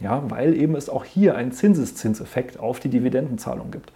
Ja, 0.00 0.22
weil 0.30 0.54
eben 0.54 0.74
es 0.74 0.88
auch 0.88 1.04
hier 1.04 1.36
einen 1.36 1.52
Zinseszinseffekt 1.52 2.58
auf 2.58 2.80
die 2.80 2.88
Dividendenzahlung 2.88 3.70
gibt. 3.70 3.92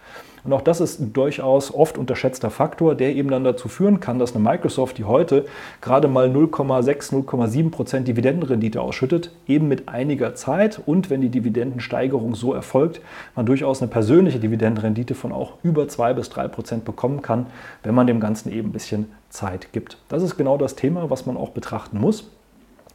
Und 0.47 0.53
auch 0.53 0.61
das 0.61 0.79
ist 0.79 1.01
ein 1.01 1.11
durchaus 1.11 1.73
oft 1.73 1.97
unterschätzter 1.97 2.49
Faktor, 2.49 2.95
der 2.95 3.13
eben 3.13 3.29
dann 3.29 3.43
dazu 3.43 3.67
führen 3.67 3.99
kann, 3.99 4.17
dass 4.17 4.33
eine 4.33 4.41
Microsoft, 4.41 4.97
die 4.97 5.03
heute 5.03 5.45
gerade 5.81 6.07
mal 6.07 6.29
0,6, 6.29 7.11
0,7 7.25 7.69
Prozent 7.69 8.07
Dividendenrendite 8.07 8.79
ausschüttet, 8.79 9.33
eben 9.45 9.67
mit 9.67 9.89
einiger 9.89 10.35
Zeit 10.35 10.81
und 10.85 11.09
wenn 11.09 11.19
die 11.19 11.27
Dividendensteigerung 11.27 12.33
so 12.33 12.53
erfolgt, 12.53 13.01
man 13.35 13.45
durchaus 13.45 13.81
eine 13.81 13.91
persönliche 13.91 14.39
Dividendenrendite 14.39 15.15
von 15.15 15.33
auch 15.33 15.55
über 15.63 15.89
2 15.89 16.13
bis 16.13 16.29
3 16.29 16.47
Prozent 16.47 16.85
bekommen 16.85 17.21
kann, 17.21 17.47
wenn 17.83 17.93
man 17.93 18.07
dem 18.07 18.21
Ganzen 18.21 18.49
eben 18.49 18.69
ein 18.69 18.71
bisschen 18.71 19.11
Zeit 19.29 19.73
gibt. 19.73 19.97
Das 20.07 20.23
ist 20.23 20.37
genau 20.37 20.57
das 20.57 20.75
Thema, 20.75 21.09
was 21.09 21.25
man 21.25 21.35
auch 21.35 21.49
betrachten 21.49 21.99
muss 21.99 22.31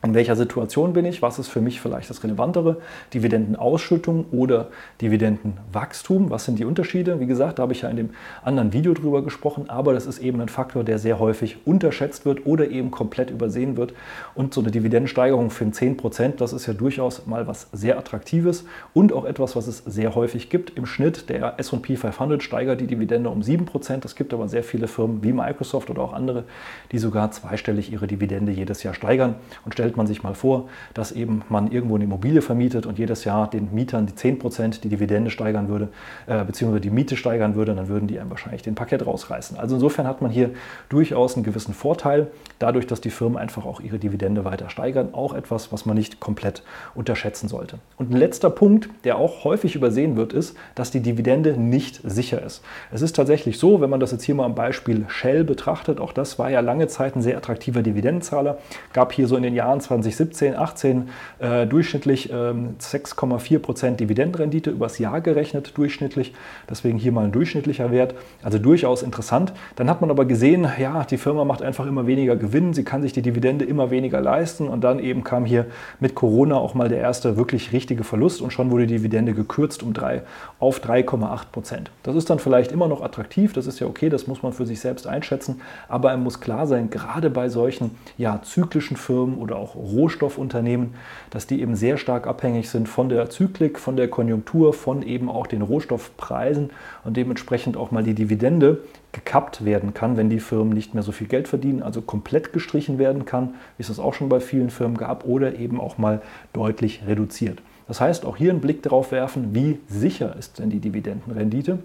in 0.05 0.15
welcher 0.15 0.35
Situation 0.35 0.93
bin 0.93 1.05
ich, 1.05 1.23
was 1.23 1.39
ist 1.39 1.49
für 1.49 1.61
mich 1.61 1.81
vielleicht 1.81 2.11
das 2.11 2.25
Relevantere, 2.25 2.79
Dividendenausschüttung 3.15 4.27
oder 4.33 4.69
Dividendenwachstum, 5.01 6.29
was 6.29 6.45
sind 6.45 6.59
die 6.59 6.65
Unterschiede? 6.65 7.21
Wie 7.21 7.27
gesagt, 7.27 7.59
da 7.59 7.63
habe 7.63 7.73
ich 7.73 7.83
ja 7.83 7.89
in 7.89 7.97
dem 7.97 8.11
anderen 8.43 8.73
Video 8.73 8.95
drüber 8.95 9.23
gesprochen, 9.23 9.71
aber 9.71 9.93
das 9.93 10.07
ist 10.07 10.19
eben 10.19 10.41
ein 10.41 10.49
Faktor, 10.49 10.83
der 10.83 10.99
sehr 10.99 11.21
häufig 11.21 11.59
unterschätzt 11.67 12.25
wird 12.25 12.47
oder 12.47 12.69
eben 12.69 12.91
komplett 12.91 13.31
übersehen 13.31 13.77
wird. 13.77 13.95
Und 14.35 14.55
so 14.55 14.61
eine 14.61 14.73
Dividendensteigerung 14.73 15.51
für 15.51 15.71
10 15.71 15.97
Prozent, 15.97 16.41
das 16.41 16.53
ist 16.53 16.67
ja 16.67 16.75
durchaus 16.75 17.27
mal 17.27 17.47
was 17.47 17.69
sehr 17.73 17.97
Attraktives 17.97 18.65
und 18.95 19.13
auch 19.13 19.25
etwas, 19.25 19.55
was 19.55 19.69
es 19.69 19.79
sehr 19.79 20.17
häufig 20.17 20.51
gibt. 20.51 20.77
Im 20.77 20.85
Schnitt 20.85 21.29
der 21.29 21.61
S&P 21.61 21.95
500 21.97 22.43
steigert 22.43 22.81
die 22.81 22.89
Dividende 22.89 23.31
um 23.31 23.43
7 23.43 23.67
Prozent. 23.67 24.05
Es 24.05 24.17
gibt 24.17 24.35
aber 24.35 24.49
sehr 24.49 24.65
viele 24.65 24.89
Firmen 24.89 25.23
wie 25.23 25.33
Microsoft 25.33 25.91
oder 25.91 26.03
auch 26.03 26.13
andere, 26.13 26.43
die 26.91 26.99
sogar 26.99 27.31
zweistellig 27.31 27.93
ihre 27.93 28.09
Dividende 28.09 28.51
jedes 28.51 28.83
Jahr 28.83 28.95
steigern 28.95 29.37
und 29.65 29.73
stellt 29.73 29.92
man 29.97 30.07
sich 30.07 30.23
mal 30.23 30.35
vor, 30.35 30.69
dass 30.95 31.13
eben 31.13 31.43
man 31.49 31.71
irgendwo 31.71 31.95
eine 31.95 32.05
Immobilie 32.05 32.43
vermietet 32.43 32.87
und 32.87 32.99
jedes 32.99 33.25
Jahr 33.25 33.49
den 33.49 33.75
Mietern 33.75 34.07
die 34.07 34.13
10% 34.13 34.81
die 34.81 34.89
Dividende 34.89 35.31
steigern 35.31 35.69
würde, 35.69 35.89
äh, 36.27 36.45
beziehungsweise 36.45 36.81
die 36.81 36.91
Miete 36.91 37.17
steigern 37.17 37.55
würde, 37.55 37.75
dann 37.75 37.89
würden 37.89 38.07
die 38.07 38.19
einem 38.19 38.31
wahrscheinlich 38.31 38.63
den 38.63 38.75
Parkett 38.75 39.07
rausreißen. 39.07 39.59
Also 39.59 39.77
insofern 39.77 40.07
hat 40.07 40.23
man 40.23 40.31
hier 40.31 40.51
durchaus 40.89 41.35
einen 41.35 41.45
gewissen 41.45 41.75
Vorteil, 41.75 42.29
dadurch, 42.59 42.87
dass 42.87 43.01
die 43.01 43.11
Firmen 43.11 43.39
einfach 43.39 43.65
auch 43.65 43.81
ihre 43.81 43.99
Dividende 43.99 44.45
weiter 44.45 44.71
steigern. 44.71 45.11
Auch 45.13 45.35
etwas, 45.35 45.73
was 45.73 45.87
man 45.87 45.97
nicht 45.97 46.21
komplett 46.21 46.63
unterschätzen 46.95 47.49
sollte. 47.49 47.79
Und 47.97 48.11
ein 48.11 48.17
letzter 48.17 48.51
Punkt, 48.51 48.89
der 49.05 49.17
auch 49.17 49.45
häufig 49.45 49.75
übersehen 49.75 50.17
wird, 50.17 50.33
ist, 50.33 50.57
dass 50.75 50.91
die 50.91 51.01
Dividende 51.01 51.57
nicht 51.57 52.01
sicher 52.05 52.43
ist. 52.43 52.63
Es 52.91 53.03
ist 53.03 53.17
tatsächlich 53.17 53.59
so, 53.59 53.81
wenn 53.81 53.91
man 53.91 54.01
das 54.01 54.13
jetzt 54.13 54.25
hier 54.25 54.35
mal 54.35 54.45
am 54.45 54.55
Beispiel 54.55 55.05
Shell 55.09 55.45
betrachtet, 55.45 56.01
auch 56.01 56.13
das 56.13 56.39
war 56.39 56.51
ja 56.51 56.61
lange 56.61 56.89
Zeit 56.89 57.17
ein 57.17 57.23
sehr 57.23 57.37
attraktiver 57.37 57.83
Dividendenzahler, 57.83 58.59
gab 58.93 59.13
hier 59.13 59.27
so 59.27 59.37
in 59.37 59.43
den 59.43 59.55
Jahren 59.55 59.81
2017, 59.83 60.57
18 60.57 61.09
äh, 61.39 61.67
durchschnittlich 61.67 62.31
äh, 62.31 62.35
6,4 62.35 63.59
Prozent 63.59 64.01
Dividendenrendite 64.01 64.71
übers 64.71 64.99
Jahr 64.99 65.21
gerechnet, 65.21 65.77
durchschnittlich. 65.77 66.33
Deswegen 66.69 66.99
hier 66.99 67.13
mal 67.13 67.25
ein 67.25 67.33
durchschnittlicher 67.33 67.91
Wert. 67.91 68.15
Also 68.43 68.59
durchaus 68.59 69.03
interessant. 69.03 69.53
Dann 69.77 69.91
hat 69.91 70.01
man 70.01 70.11
aber 70.11 70.25
gesehen, 70.25 70.67
ja, 70.79 71.05
die 71.05 71.19
Firma 71.19 71.45
macht 71.45 71.63
einfach 71.63 71.87
immer 71.87 72.07
weniger 72.07 72.37
Gewinn, 72.37 72.75
sie 72.75 72.85
kann 72.85 73.03
sich 73.03 73.13
die 73.13 73.23
Dividende 73.23 73.65
immer 73.65 73.91
weniger 73.91 74.21
leisten 74.21 74.69
und 74.69 74.83
dann 74.83 74.99
eben 74.99 75.25
kam 75.25 75.45
hier 75.45 75.67
mit 76.01 76.15
Corona 76.15 76.57
auch 76.57 76.75
mal 76.75 76.89
der 76.89 76.99
erste 76.99 77.37
wirklich 77.37 77.73
richtige 77.73 78.05
Verlust 78.05 78.41
und 78.41 78.53
schon 78.53 78.71
wurde 78.71 78.87
die 78.87 78.97
Dividende 78.97 79.35
gekürzt 79.35 79.83
um 79.83 79.93
3 79.93 80.23
auf 80.59 80.81
3,8 80.81 81.47
Prozent. 81.53 81.91
Das 82.03 82.17
ist 82.17 82.31
dann 82.31 82.39
vielleicht 82.39 82.73
immer 82.73 82.89
noch 82.89 83.03
attraktiv, 83.03 83.53
das 83.53 83.67
ist 83.67 83.81
ja 83.81 83.87
okay, 83.87 84.09
das 84.09 84.27
muss 84.27 84.43
man 84.43 84.53
für 84.53 84.67
sich 84.67 84.81
selbst 84.81 85.07
einschätzen, 85.07 85.61
aber 85.89 86.11
einem 86.11 86.23
muss 86.23 86.41
klar 86.41 86.67
sein, 86.67 86.91
gerade 86.91 87.31
bei 87.31 87.49
solchen 87.49 87.93
ja, 88.19 88.41
zyklischen 88.43 88.97
Firmen 88.97 89.39
oder 89.39 89.57
auch 89.73 89.77
Rohstoffunternehmen, 89.77 90.95
dass 91.31 91.47
die 91.47 91.61
eben 91.61 91.75
sehr 91.75 91.97
stark 91.97 92.27
abhängig 92.27 92.71
sind 92.71 92.89
von 92.89 93.09
der 93.09 93.31
Zyklik, 93.31 93.79
von 93.79 93.97
der 93.97 94.09
Konjunktur, 94.09 94.73
von 94.73 95.03
eben 95.03 95.29
auch 95.29 95.47
den 95.47 95.63
Rohstoffpreisen 95.63 96.71
und 97.05 97.17
dementsprechend 97.17 97.77
auch 97.77 97.91
mal 97.91 98.03
die 98.03 98.15
Dividende 98.15 98.85
gekappt 99.13 99.65
werden 99.65 99.95
kann, 99.95 100.17
wenn 100.17 100.31
die 100.31 100.41
Firmen 100.41 100.73
nicht 100.73 100.95
mehr 100.95 101.03
so 101.03 101.13
viel 101.13 101.27
Geld 101.27 101.49
verdienen, 101.49 101.83
also 101.83 102.01
komplett 102.01 102.53
gestrichen 102.53 102.99
werden 102.99 103.25
kann, 103.25 103.55
wie 103.77 103.83
es 103.83 103.89
das 103.89 103.99
auch 103.99 104.15
schon 104.15 104.29
bei 104.29 104.41
vielen 104.41 104.71
Firmen 104.71 104.97
gab, 104.97 105.27
oder 105.27 105.57
eben 105.59 105.81
auch 105.81 105.99
mal 105.99 106.23
deutlich 106.53 107.03
reduziert. 107.07 107.61
Das 107.89 108.01
heißt, 108.01 108.25
auch 108.25 108.37
hier 108.37 108.51
einen 108.51 108.61
Blick 108.61 108.83
darauf 108.83 109.13
werfen, 109.13 109.55
wie 109.55 109.81
sicher 109.87 110.35
ist 110.39 110.59
denn 110.59 110.71
die 110.71 110.79
Dividendenrendite 110.79 111.79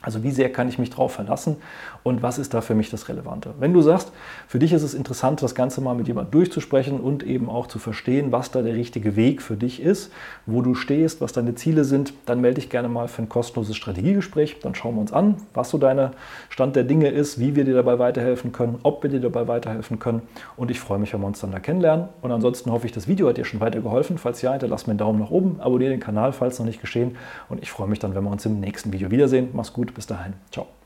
also 0.00 0.22
wie 0.22 0.30
sehr 0.30 0.50
kann 0.52 0.68
ich 0.68 0.78
mich 0.78 0.90
darauf 0.90 1.12
verlassen 1.12 1.56
und 2.04 2.22
was 2.22 2.38
ist 2.38 2.54
da 2.54 2.60
für 2.60 2.74
mich 2.74 2.88
das 2.88 3.08
Relevante? 3.08 3.54
Wenn 3.58 3.72
du 3.72 3.82
sagst, 3.82 4.12
für 4.46 4.58
dich 4.58 4.72
ist 4.72 4.82
es 4.82 4.94
interessant, 4.94 5.42
das 5.42 5.54
Ganze 5.54 5.80
mal 5.80 5.94
mit 5.94 6.06
jemandem 6.06 6.30
durchzusprechen 6.30 7.00
und 7.00 7.24
eben 7.24 7.48
auch 7.50 7.66
zu 7.66 7.78
verstehen, 7.78 8.30
was 8.30 8.50
da 8.52 8.62
der 8.62 8.74
richtige 8.74 9.16
Weg 9.16 9.42
für 9.42 9.56
dich 9.56 9.82
ist, 9.82 10.12
wo 10.46 10.62
du 10.62 10.74
stehst, 10.74 11.20
was 11.20 11.32
deine 11.32 11.56
Ziele 11.56 11.84
sind, 11.84 12.14
dann 12.26 12.40
melde 12.40 12.60
dich 12.60 12.70
gerne 12.70 12.88
mal 12.88 13.08
für 13.08 13.22
ein 13.22 13.28
kostenloses 13.28 13.76
Strategiegespräch. 13.76 14.60
Dann 14.60 14.74
schauen 14.74 14.94
wir 14.94 15.00
uns 15.00 15.12
an, 15.12 15.36
was 15.52 15.70
so 15.70 15.78
dein 15.78 16.10
Stand 16.48 16.76
der 16.76 16.84
Dinge 16.84 17.08
ist, 17.08 17.40
wie 17.40 17.56
wir 17.56 17.64
dir 17.64 17.74
dabei 17.74 17.98
weiterhelfen 17.98 18.52
können, 18.52 18.78
ob 18.84 19.02
wir 19.02 19.10
dir 19.10 19.20
dabei 19.20 19.48
weiterhelfen 19.48 19.98
können. 19.98 20.22
Und 20.56 20.70
ich 20.70 20.78
freue 20.78 20.98
mich, 20.98 21.12
wenn 21.12 21.20
wir 21.20 21.26
uns 21.26 21.40
dann 21.40 21.50
da 21.50 21.58
kennenlernen. 21.58 22.08
Und 22.22 22.30
ansonsten 22.30 22.70
hoffe 22.70 22.86
ich, 22.86 22.92
das 22.92 23.08
Video 23.08 23.28
hat 23.28 23.36
dir 23.36 23.44
schon 23.44 23.60
weitergeholfen. 23.60 24.18
Falls 24.18 24.42
ja, 24.42 24.52
hinterlass 24.52 24.86
mir 24.86 24.92
einen 24.92 24.98
Daumen 24.98 25.18
nach 25.18 25.30
oben, 25.30 25.60
abonniere 25.60 25.90
den 25.90 26.00
Kanal, 26.00 26.32
falls 26.32 26.58
noch 26.58 26.66
nicht 26.66 26.80
geschehen. 26.80 27.16
Und 27.48 27.62
ich 27.62 27.70
freue 27.70 27.88
mich 27.88 27.98
dann, 27.98 28.14
wenn 28.14 28.22
wir 28.22 28.30
uns 28.30 28.46
im 28.46 28.60
nächsten 28.60 28.92
Video 28.92 29.10
wiedersehen. 29.10 29.48
Mach's 29.52 29.72
gut 29.72 29.87
gut. 29.88 29.94
Bis 29.96 30.06
dahin. 30.06 30.34
Ciao. 30.50 30.77